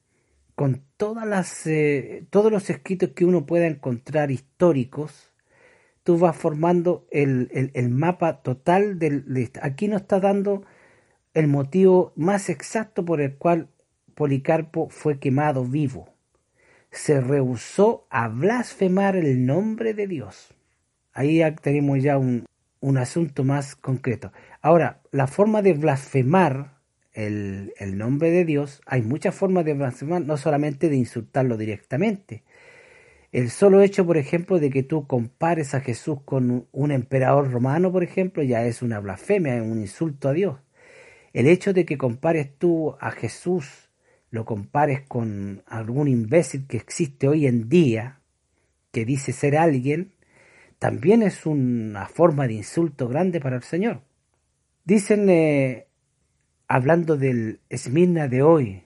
con 0.58 0.82
todas 0.96 1.24
las, 1.24 1.68
eh, 1.68 2.26
todos 2.30 2.50
los 2.50 2.68
escritos 2.68 3.10
que 3.10 3.24
uno 3.24 3.46
pueda 3.46 3.68
encontrar 3.68 4.32
históricos, 4.32 5.32
tú 6.02 6.18
vas 6.18 6.36
formando 6.36 7.06
el, 7.12 7.48
mapa 7.90 8.42
total 8.42 8.98
del... 8.98 9.24
Aquí 9.62 9.86
nos 9.86 10.00
está 10.00 10.18
dando 10.18 10.64
el 11.32 11.46
motivo 11.46 12.12
más 12.16 12.48
exacto 12.48 13.04
por 13.04 13.20
el 13.20 13.36
cual 13.36 13.68
Policarpo 14.16 14.88
fue 14.88 15.20
quemado 15.20 15.64
vivo. 15.64 16.12
Se 16.90 17.20
rehusó 17.20 18.08
a 18.10 18.26
blasfemar 18.26 19.14
el 19.14 19.46
nombre 19.46 19.94
de 19.94 20.08
Dios. 20.08 20.56
Ahí 21.12 21.40
tenemos 21.62 22.02
ya 22.02 22.18
un, 22.18 22.46
un 22.80 22.98
asunto 22.98 23.44
más 23.44 23.76
concreto. 23.76 24.32
Ahora, 24.60 25.02
la 25.12 25.28
forma 25.28 25.62
de 25.62 25.74
blasfemar 25.74 26.77
el, 27.18 27.98
nombre 27.98 28.30
de 28.30 28.44
Dios, 28.44 28.80
hay 28.86 29.02
muchas 29.02 29.34
formas 29.34 29.64
de 29.64 29.74
blasfemar, 29.74 30.22
no 30.22 30.36
solamente 30.36 30.88
de 30.88 30.96
insultarlo 30.96 31.56
directamente. 31.56 32.44
El 33.32 33.50
solo 33.50 33.82
hecho, 33.82 34.06
por 34.06 34.16
ejemplo, 34.16 34.60
de 34.60 34.70
que 34.70 34.84
tú 34.84 35.06
compares 35.06 35.74
a 35.74 35.80
Jesús 35.80 36.20
con 36.24 36.68
un 36.70 36.90
emperador 36.92 37.50
romano, 37.50 37.90
por 37.90 38.04
ejemplo, 38.04 38.42
ya 38.44 38.64
es 38.64 38.82
una 38.82 39.00
blasfemia, 39.00 39.56
es 39.56 39.62
un 39.62 39.80
insulto 39.80 40.28
a 40.28 40.32
Dios. 40.32 40.60
El 41.32 41.48
hecho 41.48 41.72
de 41.72 41.84
que 41.84 41.98
compares 41.98 42.56
tú 42.56 42.94
a 43.00 43.10
Jesús, 43.10 43.90
lo 44.30 44.44
compares 44.44 45.02
con 45.02 45.64
algún 45.66 46.06
imbécil 46.06 46.66
que 46.68 46.76
existe 46.76 47.26
hoy 47.26 47.46
en 47.46 47.68
día, 47.68 48.20
que 48.92 49.04
dice 49.04 49.32
ser 49.32 49.56
alguien, 49.56 50.12
también 50.78 51.22
es 51.22 51.46
una 51.46 52.06
forma 52.06 52.46
de 52.46 52.54
insulto 52.54 53.08
grande 53.08 53.40
para 53.40 53.56
el 53.56 53.62
Señor. 53.62 54.02
Dicen, 54.84 55.28
eh, 55.28 55.87
hablando 56.68 57.16
del 57.16 57.60
Esmirna 57.70 58.28
de 58.28 58.42
hoy, 58.42 58.82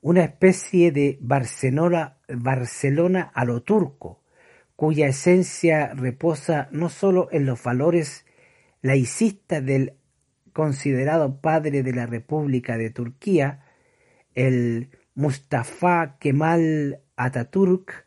una 0.00 0.24
especie 0.24 0.90
de 0.90 1.16
Barcelona, 1.20 2.18
Barcelona 2.28 3.30
a 3.32 3.44
lo 3.44 3.62
turco, 3.62 4.20
cuya 4.76 5.06
esencia 5.06 5.94
reposa 5.94 6.68
no 6.72 6.88
sólo 6.88 7.28
en 7.30 7.46
los 7.46 7.62
valores 7.62 8.26
laicistas 8.82 9.64
del 9.64 9.94
considerado 10.52 11.40
padre 11.40 11.82
de 11.82 11.92
la 11.92 12.06
República 12.06 12.76
de 12.76 12.90
Turquía, 12.90 13.64
el 14.34 14.90
Mustafa 15.14 16.18
Kemal 16.18 17.00
Atatürk, 17.16 18.04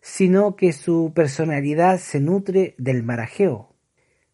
sino 0.00 0.54
que 0.54 0.72
su 0.72 1.12
personalidad 1.14 1.98
se 1.98 2.20
nutre 2.20 2.74
del 2.78 3.02
marajeo, 3.02 3.74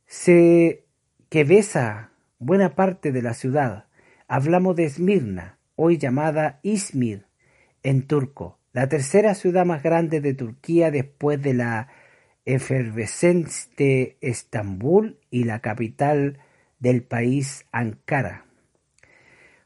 se 0.06 0.84
que 1.30 1.42
besa 1.44 2.12
buena 2.38 2.74
parte 2.74 3.12
de 3.12 3.22
la 3.22 3.34
ciudad. 3.34 3.86
Hablamos 4.28 4.76
de 4.76 4.84
Esmirna, 4.84 5.58
hoy 5.74 5.98
llamada 5.98 6.60
Izmir 6.62 7.26
en 7.82 8.06
turco, 8.06 8.58
la 8.72 8.88
tercera 8.88 9.34
ciudad 9.34 9.64
más 9.64 9.82
grande 9.82 10.20
de 10.20 10.34
Turquía 10.34 10.90
después 10.90 11.40
de 11.40 11.54
la 11.54 11.88
efervescente 12.44 14.16
Estambul 14.20 15.18
y 15.30 15.44
la 15.44 15.60
capital 15.60 16.38
del 16.78 17.02
país 17.02 17.64
Ankara. 17.72 18.44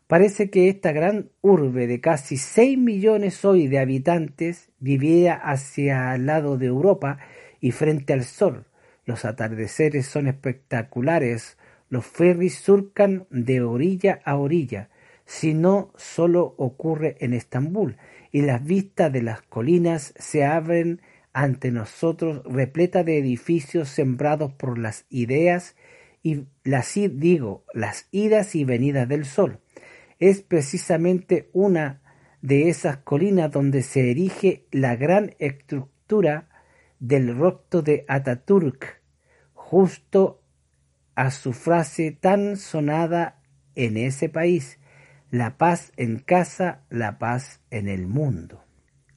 Parece 0.06 0.50
que 0.50 0.68
esta 0.68 0.92
gran 0.92 1.30
urbe 1.40 1.86
de 1.86 2.00
casi 2.00 2.36
6 2.36 2.76
millones 2.78 3.44
hoy 3.44 3.68
de 3.68 3.78
habitantes 3.78 4.70
vivía 4.80 5.34
hacia 5.34 6.14
el 6.14 6.26
lado 6.26 6.58
de 6.58 6.66
Europa 6.66 7.18
y 7.60 7.70
frente 7.70 8.12
al 8.12 8.24
sol. 8.24 8.66
Los 9.04 9.24
atardeceres 9.24 10.06
son 10.06 10.26
espectaculares, 10.26 11.58
los 11.90 12.06
ferries 12.06 12.54
surcan 12.54 13.26
de 13.30 13.60
orilla 13.60 14.22
a 14.24 14.36
orilla, 14.36 14.88
si 15.26 15.54
no 15.54 15.92
solo 15.96 16.54
ocurre 16.56 17.16
en 17.20 17.34
Estambul, 17.34 17.98
y 18.32 18.42
las 18.42 18.64
vistas 18.64 19.12
de 19.12 19.22
las 19.22 19.42
colinas 19.42 20.14
se 20.16 20.44
abren 20.44 21.02
ante 21.32 21.70
nosotros 21.70 22.42
repleta 22.44 23.04
de 23.04 23.18
edificios 23.18 23.88
sembrados 23.88 24.52
por 24.52 24.78
las 24.78 25.04
ideas 25.10 25.76
y 26.22 26.46
las 26.64 26.94
digo, 26.94 27.64
las 27.74 28.08
idas 28.12 28.54
y 28.54 28.64
venidas 28.64 29.08
del 29.08 29.24
sol. 29.24 29.60
Es 30.18 30.42
precisamente 30.42 31.50
una 31.52 32.02
de 32.42 32.68
esas 32.68 32.98
colinas 32.98 33.50
donde 33.50 33.82
se 33.82 34.10
erige 34.10 34.66
la 34.70 34.96
gran 34.96 35.34
estructura 35.38 36.48
del 36.98 37.36
rocto 37.36 37.82
de 37.82 38.04
Ataturk, 38.06 39.00
justo 39.54 40.39
a 41.20 41.30
su 41.30 41.52
frase 41.52 42.12
tan 42.12 42.56
sonada 42.56 43.42
en 43.74 43.98
ese 43.98 44.30
país, 44.30 44.78
la 45.30 45.58
paz 45.58 45.92
en 45.98 46.18
casa, 46.18 46.86
la 46.88 47.18
paz 47.18 47.60
en 47.68 47.88
el 47.88 48.06
mundo. 48.06 48.64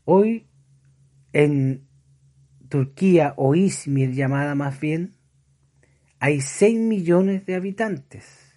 Hoy 0.04 0.49
en 1.32 1.88
Turquía 2.68 3.34
o 3.38 3.56
Izmir 3.56 4.12
llamada 4.12 4.54
más 4.54 4.82
bien, 4.82 5.16
hay 6.20 6.41
6 6.41 6.78
millones 6.78 7.45
de 7.45 7.56
habitantes. 7.56 8.54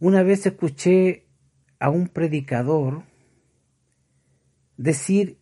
Una 0.00 0.22
vez 0.22 0.46
escuché 0.46 1.26
a 1.78 1.90
un 1.90 2.08
predicador 2.08 3.02
decir 4.78 5.36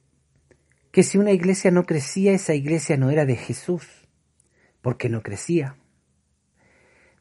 que 0.90 1.04
si 1.04 1.16
una 1.16 1.30
iglesia 1.30 1.70
no 1.70 1.86
crecía, 1.86 2.32
esa 2.32 2.54
iglesia 2.54 2.96
no 2.96 3.12
era 3.12 3.24
de 3.24 3.36
Jesús, 3.36 3.86
porque 4.82 5.08
no 5.08 5.22
crecía. 5.22 5.76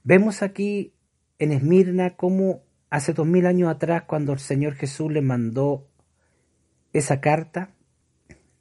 Vemos 0.07 0.43
aquí 0.43 0.93
en 1.39 1.51
Esmirna 1.51 2.15
cómo 2.15 2.61
hace 2.91 3.11
dos 3.11 3.25
mil 3.25 3.47
años 3.47 3.71
atrás, 3.71 4.03
cuando 4.03 4.33
el 4.33 4.39
Señor 4.39 4.75
Jesús 4.75 5.11
le 5.11 5.21
mandó 5.21 5.87
esa 6.93 7.21
carta, 7.21 7.71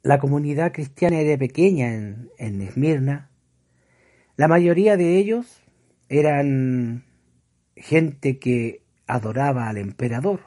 la 0.01 0.17
comunidad 0.17 0.71
cristiana 0.71 1.19
era 1.19 1.37
pequeña 1.37 1.93
en, 1.93 2.31
en 2.39 2.63
Esmirna. 2.63 3.29
La 4.37 4.47
mayoría 4.47 4.97
de 4.97 5.19
ellos 5.19 5.61
eran 6.09 7.05
gente 7.75 8.39
que 8.39 8.81
adoraba 9.05 9.69
al 9.69 9.77
emperador. 9.77 10.39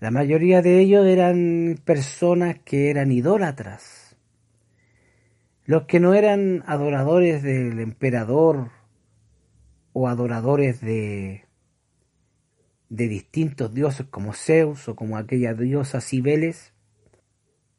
La 0.00 0.10
mayoría 0.10 0.60
de 0.60 0.80
ellos 0.80 1.06
eran 1.06 1.78
personas 1.84 2.58
que 2.64 2.90
eran 2.90 3.12
idólatras. 3.12 4.16
Los 5.66 5.84
que 5.84 6.00
no 6.00 6.14
eran 6.14 6.64
adoradores 6.66 7.44
del 7.44 7.78
emperador 7.78 8.81
o 9.92 10.08
adoradores 10.08 10.80
de, 10.80 11.44
de 12.88 13.08
distintos 13.08 13.72
dioses 13.74 14.06
como 14.10 14.32
Zeus 14.32 14.88
o 14.88 14.96
como 14.96 15.16
aquella 15.16 15.54
diosa 15.54 16.00
Cibeles, 16.00 16.72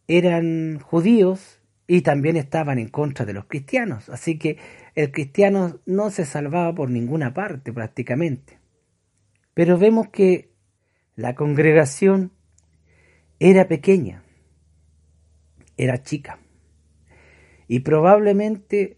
eran 0.07 0.79
judíos 0.79 1.61
y 1.87 2.01
también 2.01 2.37
estaban 2.37 2.79
en 2.79 2.89
contra 2.89 3.25
de 3.25 3.33
los 3.33 3.45
cristianos. 3.45 4.09
Así 4.09 4.37
que 4.37 4.57
el 4.95 5.11
cristiano 5.11 5.79
no 5.85 6.09
se 6.09 6.25
salvaba 6.25 6.73
por 6.73 6.89
ninguna 6.89 7.33
parte 7.33 7.73
prácticamente. 7.73 8.59
Pero 9.53 9.77
vemos 9.77 10.09
que 10.09 10.51
la 11.15 11.35
congregación 11.35 12.31
era 13.39 13.67
pequeña, 13.67 14.23
era 15.77 16.01
chica, 16.01 16.39
y 17.67 17.81
probablemente 17.81 18.97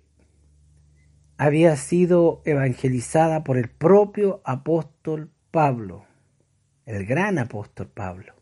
había 1.37 1.75
sido 1.75 2.41
evangelizada 2.45 3.43
por 3.43 3.57
el 3.57 3.69
propio 3.69 4.41
apóstol 4.45 5.31
Pablo, 5.51 6.05
el 6.85 7.05
gran 7.05 7.37
apóstol 7.39 7.87
Pablo, 7.87 8.33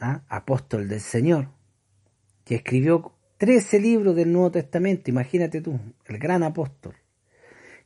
¿ah? 0.00 0.22
apóstol 0.28 0.88
del 0.88 1.00
Señor, 1.00 1.48
que 2.44 2.56
escribió 2.56 3.14
trece 3.36 3.80
libros 3.80 4.16
del 4.16 4.32
Nuevo 4.32 4.52
Testamento, 4.52 5.10
imagínate 5.10 5.60
tú, 5.60 5.78
el 6.06 6.18
gran 6.18 6.42
apóstol, 6.42 6.94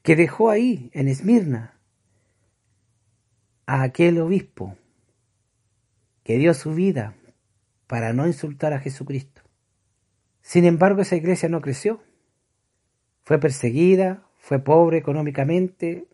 que 0.03 0.15
dejó 0.15 0.51
ahí, 0.51 0.91
en 0.93 1.09
Esmirna, 1.09 1.81
a 3.67 3.83
aquel 3.83 4.19
obispo 4.21 4.77
que 6.23 6.39
dio 6.39 6.55
su 6.55 6.75
vida 6.75 7.15
para 7.87 8.13
no 8.13 8.27
insultar 8.27 8.73
a 8.73 8.81
Jesucristo. 8.81 9.43
Sin 10.43 10.65
embargo, 10.65 11.03
esa 11.03 11.17
iglesia 11.17 11.49
no 11.49 11.61
creció. 11.61 12.03
Fue 13.25 13.39
perseguida, 13.39 14.28
fue 14.49 14.61
pobre 14.61 14.97
económicamente, 14.97 16.07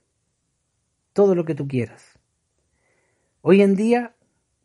todo 1.12 1.36
lo 1.36 1.44
que 1.44 1.54
tú 1.54 1.68
quieras. 1.68 2.18
Hoy 3.42 3.62
en 3.62 3.76
día 3.76 4.16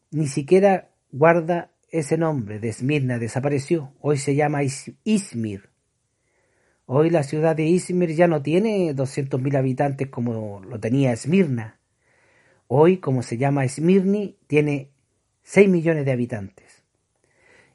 ni 0.10 0.26
siquiera 0.26 0.90
guarda 1.12 1.70
ese 1.92 2.18
nombre 2.18 2.58
de 2.60 2.70
Esmirna, 2.70 3.20
desapareció. 3.20 3.94
Hoy 4.02 4.18
se 4.18 4.34
llama 4.34 4.64
Izmir. 4.64 5.70
Hoy 6.88 7.12
la 7.12 7.22
ciudad 7.22 7.56
de 7.56 7.66
Izmir 7.66 8.16
ya 8.16 8.28
no 8.28 8.42
tiene 8.42 8.96
200.000 8.96 9.56
habitantes 9.56 10.10
como 10.10 10.62
lo 10.62 10.80
tenía 10.80 11.12
Esmirna. 11.12 11.80
Hoy, 12.66 12.98
como 12.98 13.22
se 13.22 13.38
llama 13.38 13.66
Esmirni, 13.66 14.40
tiene 14.48 14.90
6 15.44 15.70
millones 15.70 16.06
de 16.06 16.12
habitantes 16.12 16.84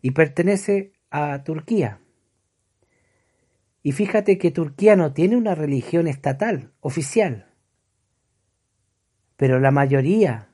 y 0.02 0.10
pertenece 0.10 0.92
a 1.12 1.44
Turquía. 1.44 2.00
Y 3.86 3.92
fíjate 3.92 4.38
que 4.38 4.50
Turquía 4.50 4.96
no 4.96 5.12
tiene 5.12 5.36
una 5.36 5.54
religión 5.54 6.08
estatal, 6.08 6.72
oficial, 6.80 7.52
pero 9.36 9.60
la 9.60 9.70
mayoría, 9.70 10.48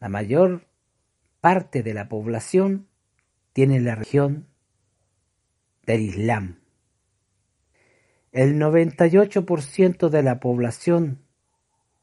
la 0.00 0.08
mayor 0.08 0.66
parte 1.42 1.82
de 1.82 1.92
la 1.92 2.08
población 2.08 2.88
tiene 3.52 3.80
la 3.80 3.96
religión 3.96 4.46
del 5.84 6.00
Islam. 6.00 6.60
El 8.32 8.58
98% 8.58 10.08
de 10.08 10.22
la 10.22 10.40
población 10.40 11.22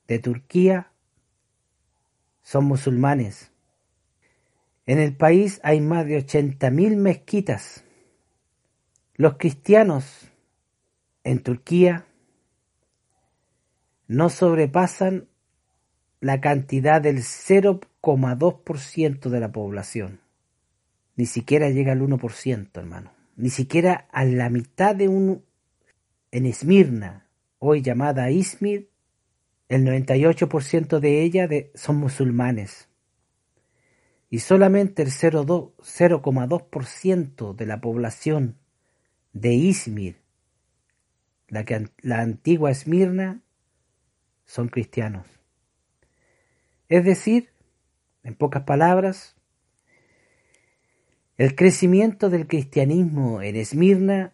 de 0.08 0.20
Turquía 0.20 0.92
son 2.44 2.66
musulmanes. 2.66 3.52
En 4.86 5.00
el 5.00 5.18
país 5.18 5.60
hay 5.64 5.82
más 5.82 6.06
de 6.06 6.24
80.000 6.24 6.98
mezquitas. 6.98 7.83
Los 9.16 9.38
cristianos 9.38 10.32
en 11.24 11.44
Turquía 11.44 12.08
no 14.08 14.30
sobrepasan 14.30 15.28
la 16.20 16.42
cantidad 16.42 17.00
del 17.00 17.20
0,2% 17.20 19.30
de 19.30 19.40
la 19.40 19.52
población. 19.52 20.20
Ni 21.16 21.28
siquiera 21.28 21.70
llega 21.70 21.92
al 21.92 22.02
1%, 22.02 22.70
hermano. 22.74 23.14
Ni 23.36 23.52
siquiera 23.52 24.08
a 24.12 24.26
la 24.26 24.50
mitad 24.50 24.96
de 24.96 25.08
un... 25.08 25.46
En 26.32 26.48
Esmirna, 26.48 27.28
hoy 27.60 27.84
llamada 27.84 28.32
Izmir, 28.32 28.90
el 29.70 29.86
98% 29.86 31.00
de 31.00 31.22
ella 31.22 31.48
son 31.76 31.98
musulmanes. 31.98 32.90
Y 34.32 34.40
solamente 34.40 35.04
el 35.04 35.12
0,2% 35.12 37.56
de 37.56 37.66
la 37.68 37.80
población 37.80 38.58
de 39.34 39.54
Izmir, 39.54 40.16
la, 41.48 41.66
que, 41.66 41.90
la 42.02 42.22
antigua 42.22 42.72
Esmirna, 42.72 43.42
son 44.46 44.70
cristianos. 44.70 45.28
Es 46.88 47.04
decir, 47.04 47.50
en 48.24 48.36
pocas 48.36 48.64
palabras, 48.64 49.36
el 51.38 51.56
crecimiento 51.56 52.30
del 52.30 52.48
cristianismo 52.48 53.42
en 53.42 53.56
Esmirna 53.56 54.34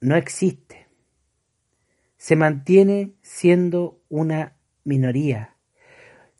no 0.00 0.16
existe. 0.16 0.86
Se 2.18 2.36
mantiene 2.36 3.14
siendo 3.22 4.02
una 4.08 4.56
minoría. 4.84 5.56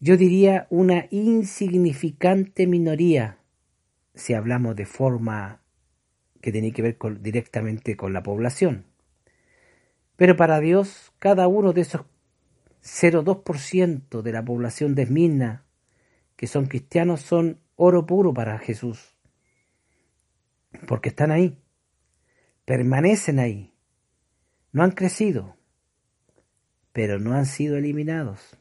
Yo 0.00 0.16
diría 0.16 0.66
una 0.68 1.07
insignificante 1.11 2.66
minoría, 2.66 3.38
si 4.14 4.34
hablamos 4.34 4.76
de 4.76 4.84
forma 4.84 5.61
que 6.43 6.53
tiene 6.53 6.72
que 6.72 6.82
ver 6.82 6.99
directamente 7.20 7.97
con 7.97 8.12
la 8.12 8.22
población. 8.22 8.84
Pero 10.16 10.36
para 10.36 10.61
Dios, 10.61 11.12
cada 11.18 11.49
uno 11.49 11.72
de 11.72 11.80
esos 11.80 12.03
0,2% 12.82 14.20
de 14.20 14.32
la 14.32 14.45
población 14.45 14.95
de 14.95 15.05
Esmirna 15.05 15.64
que 16.36 16.49
son 16.49 16.66
cristianos 16.66 17.20
son 17.20 17.61
oro 17.76 18.05
puro 18.05 18.34
para 18.34 18.59
Jesús. 18.59 19.16
Porque 20.88 21.11
están 21.11 21.30
ahí, 21.30 21.57
permanecen 22.64 23.38
ahí, 23.38 23.72
no 24.72 24.82
han 24.82 24.90
crecido, 24.90 25.57
pero 26.93 27.20
no 27.20 27.34
han 27.34 27.47
sido 27.47 27.76
eliminados. 27.76 28.59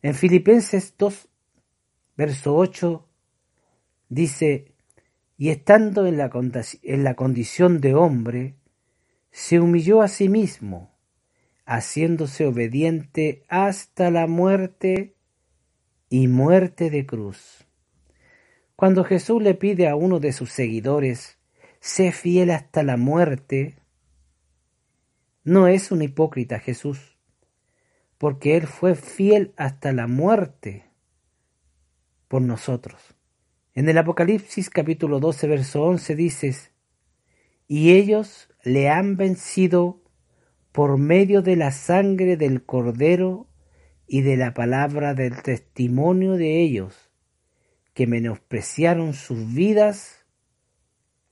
En 0.00 0.14
Filipenses 0.14 0.94
2, 0.96 1.28
verso 2.16 2.56
8, 2.56 3.06
dice, 4.08 4.72
y 5.38 5.50
estando 5.50 6.06
en 6.06 6.18
la, 6.18 6.30
en 6.82 7.04
la 7.04 7.14
condición 7.14 7.80
de 7.80 7.94
hombre, 7.94 8.56
se 9.30 9.60
humilló 9.60 10.02
a 10.02 10.08
sí 10.08 10.28
mismo, 10.28 10.98
haciéndose 11.64 12.44
obediente 12.44 13.44
hasta 13.48 14.10
la 14.10 14.26
muerte 14.26 15.14
y 16.10 16.26
muerte 16.26 16.90
de 16.90 17.06
cruz. 17.06 17.68
Cuando 18.74 19.04
Jesús 19.04 19.40
le 19.40 19.54
pide 19.54 19.86
a 19.86 19.94
uno 19.94 20.18
de 20.18 20.32
sus 20.32 20.50
seguidores, 20.50 21.38
sé 21.78 22.10
fiel 22.10 22.50
hasta 22.50 22.82
la 22.82 22.96
muerte, 22.96 23.76
no 25.44 25.68
es 25.68 25.92
un 25.92 26.02
hipócrita 26.02 26.58
Jesús, 26.58 27.16
porque 28.18 28.56
Él 28.56 28.66
fue 28.66 28.96
fiel 28.96 29.54
hasta 29.56 29.92
la 29.92 30.08
muerte 30.08 30.90
por 32.26 32.42
nosotros. 32.42 33.17
En 33.78 33.88
el 33.88 33.96
Apocalipsis 33.96 34.70
capítulo 34.70 35.20
12, 35.20 35.46
verso 35.46 35.84
11 35.84 36.16
dices, 36.16 36.72
y 37.68 37.92
ellos 37.92 38.48
le 38.64 38.88
han 38.88 39.16
vencido 39.16 40.02
por 40.72 40.98
medio 40.98 41.42
de 41.42 41.54
la 41.54 41.70
sangre 41.70 42.36
del 42.36 42.64
cordero 42.64 43.46
y 44.08 44.22
de 44.22 44.36
la 44.36 44.52
palabra 44.52 45.14
del 45.14 45.42
testimonio 45.42 46.32
de 46.32 46.60
ellos, 46.60 47.12
que 47.94 48.08
menospreciaron 48.08 49.14
sus 49.14 49.54
vidas 49.54 50.26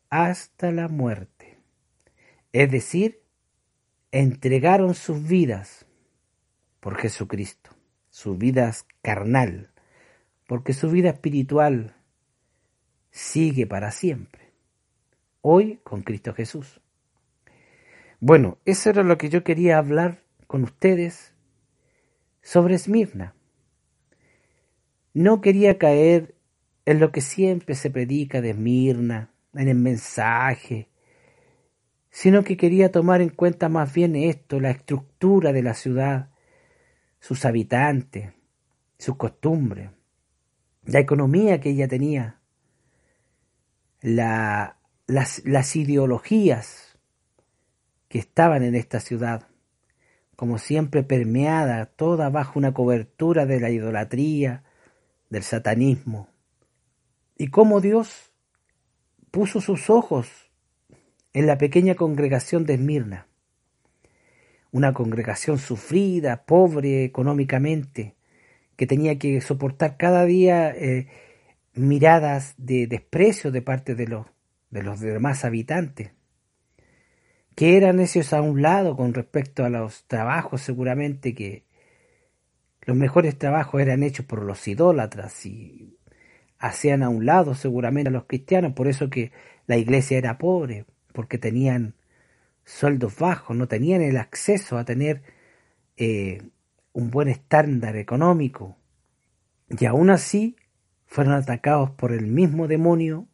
hasta 0.09 0.71
la 0.71 0.87
muerte. 0.87 1.59
Es 2.53 2.71
decir, 2.71 3.25
entregaron 4.13 4.95
sus 4.95 5.27
vidas 5.27 5.89
por 6.79 6.95
Jesucristo, 6.95 7.71
sus 8.09 8.39
vidas 8.39 8.87
carnal, 9.03 9.73
porque 10.47 10.75
su 10.75 10.89
vida 10.93 11.11
espiritual 11.11 11.96
sigue 13.17 13.67
para 13.67 13.93
siempre, 13.93 14.53
hoy 15.41 15.81
con 15.83 16.03
Cristo 16.03 16.35
Jesús. 16.35 16.83
Bueno, 18.21 18.59
eso 18.67 18.91
era 18.91 19.03
lo 19.03 19.17
que 19.17 19.31
yo 19.31 19.43
quería 19.43 19.79
hablar 19.79 20.23
con 20.47 20.65
ustedes 20.65 21.33
sobre 22.43 22.75
Esmirna. 22.75 23.35
No 25.15 25.41
quería 25.41 25.79
caer 25.79 26.35
en 26.85 27.01
lo 27.01 27.11
que 27.11 27.23
siempre 27.23 27.75
se 27.75 27.91
predica 27.91 28.43
de 28.43 28.51
Esmirna, 28.51 29.31
en 29.55 29.69
el 29.69 29.79
mensaje, 29.79 30.91
sino 32.11 32.45
que 32.45 32.59
quería 32.59 32.93
tomar 32.93 33.23
en 33.23 33.31
cuenta 33.31 33.71
más 33.71 33.95
bien 33.95 34.15
esto, 34.15 34.61
la 34.61 34.73
estructura 34.73 35.55
de 35.55 35.63
la 35.63 35.73
ciudad, 35.73 36.29
sus 37.19 37.47
habitantes, 37.47 38.35
sus 38.99 39.17
costumbres, 39.17 39.89
la 40.85 41.01
economía 41.01 41.61
que 41.61 41.71
ella 41.71 41.89
tenía, 41.89 42.41
la, 44.07 44.79
las, 45.09 45.75
ideologías 45.75 46.97
que 48.09 48.21
estaban 48.21 48.63
en 48.63 48.77
esta 48.77 49.01
ciudad, 49.01 49.49
como 50.37 50.59
siempre 50.59 51.03
permeada 51.03 51.87
toda 51.87 52.31
bajo 52.31 52.57
una 52.57 52.73
cobertura 52.73 53.47
de 53.47 53.59
la 53.59 53.71
idolatría, 53.71 54.63
del 55.29 55.43
satanismo, 55.43 56.29
y 57.37 57.49
cómo 57.49 57.81
Dios 57.81 58.31
puso 59.33 59.61
sus 59.61 59.91
ojos 59.91 60.53
en 61.33 61.49
la 61.49 61.59
pequeña 61.59 61.97
congregación 61.97 62.65
de 62.65 62.75
Esmirna, 62.75 63.27
una 64.71 64.93
congregación 64.93 65.59
sufrida, 65.59 66.45
pobre 66.45 67.03
económicamente, 67.03 68.15
que 68.77 68.87
tenía 68.87 69.19
que 69.19 69.41
soportar 69.41 69.97
cada 69.97 70.25
día 70.27 70.71
eh, 70.71 71.09
miradas 71.77 72.55
de 72.59 72.87
desprecio 72.87 73.51
de 73.51 73.63
parte 73.63 73.95
de 73.95 74.09
los, 74.09 74.27
de 74.71 74.83
los 74.83 75.01
demás 75.01 75.45
habitantes 75.45 76.13
que 77.57 77.77
eran 77.79 78.01
esos 78.01 78.33
a 78.35 78.43
un 78.43 78.63
lado 78.63 78.97
con 78.97 79.15
respecto 79.15 79.65
a 79.65 79.71
los 79.71 80.05
trabajos 80.07 80.61
seguramente 80.61 81.35
que 81.35 81.65
los 82.83 82.97
mejores 82.97 83.37
trabajos 83.37 83.81
eran 83.81 84.03
hechos 84.03 84.27
por 84.27 84.43
los 84.43 84.69
idólatras 84.69 85.45
y 85.47 85.99
hacían 86.59 87.03
a 87.03 87.09
un 87.09 87.27
lado 87.27 87.55
seguramente 87.55 88.11
a 88.11 88.13
los 88.13 88.27
cristianos, 88.27 88.75
por 88.75 88.89
eso 88.89 89.11
que 89.11 89.33
la 89.67 89.77
iglesia 89.77 90.19
era 90.19 90.39
pobre, 90.39 90.85
porque 91.13 91.39
tenían 91.39 91.95
sueldos 92.65 93.19
bajos, 93.19 93.57
no 93.57 93.67
tenían 93.67 94.03
el 94.03 94.19
acceso 94.19 94.77
a 94.79 94.85
tener 94.85 95.23
eh, 95.97 96.43
un 96.93 97.11
buen 97.11 97.29
estándar 97.29 97.97
económico. 97.97 98.77
Y 99.69 99.87
aún 99.87 100.11
así 100.11 100.57
fueron 101.07 101.35
atacados 101.35 101.91
por 101.91 102.13
el 102.13 102.27
mismo 102.27 102.69
demonio 102.69 103.27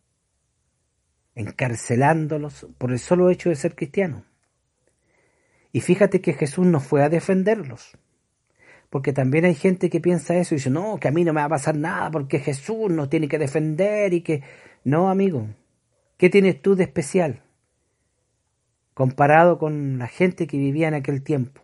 encarcelándolos 1.34 2.66
por 2.78 2.92
el 2.92 2.98
solo 2.98 3.30
hecho 3.30 3.48
de 3.48 3.56
ser 3.56 3.74
cristianos. 3.74 4.22
Y 5.72 5.80
fíjate 5.80 6.20
que 6.20 6.34
Jesús 6.34 6.66
no 6.66 6.80
fue 6.80 7.02
a 7.02 7.08
defenderlos. 7.08 7.96
Porque 8.90 9.14
también 9.14 9.46
hay 9.46 9.54
gente 9.54 9.88
que 9.88 10.00
piensa 10.00 10.36
eso 10.36 10.54
y 10.54 10.58
dice, 10.58 10.68
no, 10.68 10.98
que 11.00 11.08
a 11.08 11.12
mí 11.12 11.24
no 11.24 11.32
me 11.32 11.40
va 11.40 11.46
a 11.46 11.50
pasar 11.50 11.76
nada 11.76 12.10
porque 12.10 12.40
Jesús 12.40 12.90
nos 12.90 13.08
tiene 13.08 13.28
que 13.28 13.38
defender 13.38 14.12
y 14.12 14.20
que... 14.20 14.42
No, 14.84 15.08
amigo, 15.08 15.46
¿qué 16.18 16.28
tienes 16.28 16.60
tú 16.60 16.74
de 16.74 16.84
especial? 16.84 17.42
Comparado 18.92 19.58
con 19.58 19.98
la 19.98 20.08
gente 20.08 20.46
que 20.46 20.58
vivía 20.58 20.88
en 20.88 20.94
aquel 20.94 21.22
tiempo, 21.22 21.62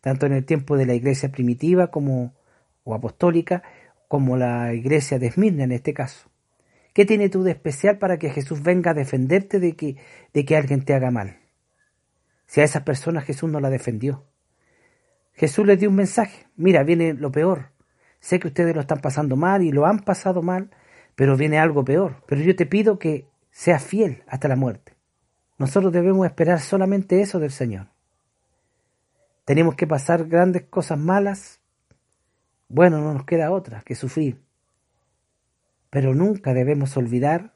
tanto 0.00 0.26
en 0.26 0.32
el 0.32 0.44
tiempo 0.44 0.76
de 0.76 0.86
la 0.86 0.94
iglesia 0.94 1.32
primitiva 1.32 1.88
como 1.88 2.32
o 2.84 2.94
apostólica, 2.94 3.64
como 4.08 4.36
la 4.36 4.74
iglesia 4.74 5.18
de 5.18 5.28
Esmirna 5.28 5.64
en 5.64 5.72
este 5.72 5.94
caso. 5.94 6.30
¿Qué 6.94 7.04
tiene 7.04 7.28
tú 7.28 7.44
de 7.44 7.52
especial 7.52 7.98
para 7.98 8.18
que 8.18 8.30
Jesús 8.30 8.62
venga 8.62 8.90
a 8.90 8.94
defenderte 8.94 9.60
de 9.60 9.76
que, 9.76 9.96
de 10.32 10.44
que 10.44 10.56
alguien 10.56 10.84
te 10.84 10.94
haga 10.94 11.10
mal? 11.10 11.38
Si 12.46 12.60
a 12.60 12.64
esas 12.64 12.82
personas 12.82 13.24
Jesús 13.24 13.50
no 13.50 13.60
la 13.60 13.70
defendió. 13.70 14.24
Jesús 15.34 15.64
les 15.66 15.78
dio 15.78 15.90
un 15.90 15.94
mensaje. 15.94 16.46
Mira, 16.56 16.82
viene 16.82 17.12
lo 17.12 17.30
peor. 17.30 17.70
Sé 18.18 18.40
que 18.40 18.48
ustedes 18.48 18.74
lo 18.74 18.80
están 18.80 19.00
pasando 19.00 19.36
mal 19.36 19.62
y 19.62 19.70
lo 19.70 19.86
han 19.86 20.00
pasado 20.00 20.42
mal, 20.42 20.70
pero 21.14 21.36
viene 21.36 21.58
algo 21.58 21.84
peor. 21.84 22.24
Pero 22.26 22.40
yo 22.40 22.56
te 22.56 22.66
pido 22.66 22.98
que 22.98 23.28
seas 23.52 23.84
fiel 23.84 24.24
hasta 24.26 24.48
la 24.48 24.56
muerte. 24.56 24.94
Nosotros 25.58 25.92
debemos 25.92 26.26
esperar 26.26 26.60
solamente 26.60 27.20
eso 27.20 27.38
del 27.38 27.50
Señor. 27.50 27.88
Tenemos 29.44 29.74
que 29.76 29.86
pasar 29.86 30.26
grandes 30.26 30.62
cosas 30.64 30.98
malas. 30.98 31.60
Bueno, 32.68 33.00
no 33.00 33.14
nos 33.14 33.24
queda 33.24 33.50
otra 33.50 33.82
que 33.82 33.94
sufrir. 33.94 34.40
Pero 35.90 36.14
nunca 36.14 36.54
debemos 36.54 36.96
olvidar 36.96 37.54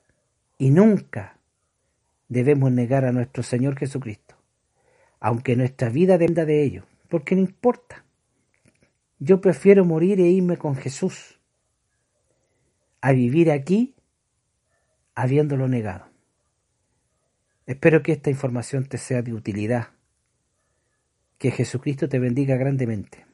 y 0.59 0.71
nunca 0.71 1.39
debemos 2.29 2.73
negar 2.73 3.05
a 3.05 3.13
nuestro 3.13 3.43
Señor 3.43 3.79
Jesucristo. 3.79 4.37
aunque 5.25 5.55
nuestra 5.55 5.89
vida 5.89 6.19
dependa 6.19 6.45
de 6.45 6.65
ello, 6.65 6.85
porque 7.09 7.37
no 7.37 7.43
importa. 7.43 8.05
Yo 9.21 9.41
prefiero 9.41 9.85
morir 9.85 10.19
e 10.19 10.29
irme 10.29 10.57
con 10.57 10.75
Jesús 10.75 11.39
a 13.01 13.13
vivir 13.13 13.53
aquí 13.53 13.95
habiéndolo 15.15 15.69
negado. 15.69 16.07
Espero 17.67 18.03
que 18.03 18.11
esta 18.11 18.31
información 18.31 18.85
te 18.87 18.99
sea 18.99 19.23
de 19.23 19.33
utilidad. 19.33 19.91
Que 21.39 21.53
Jesucristo 21.53 22.09
te 22.09 22.19
bendiga 22.19 22.57
grandemente. 22.57 23.25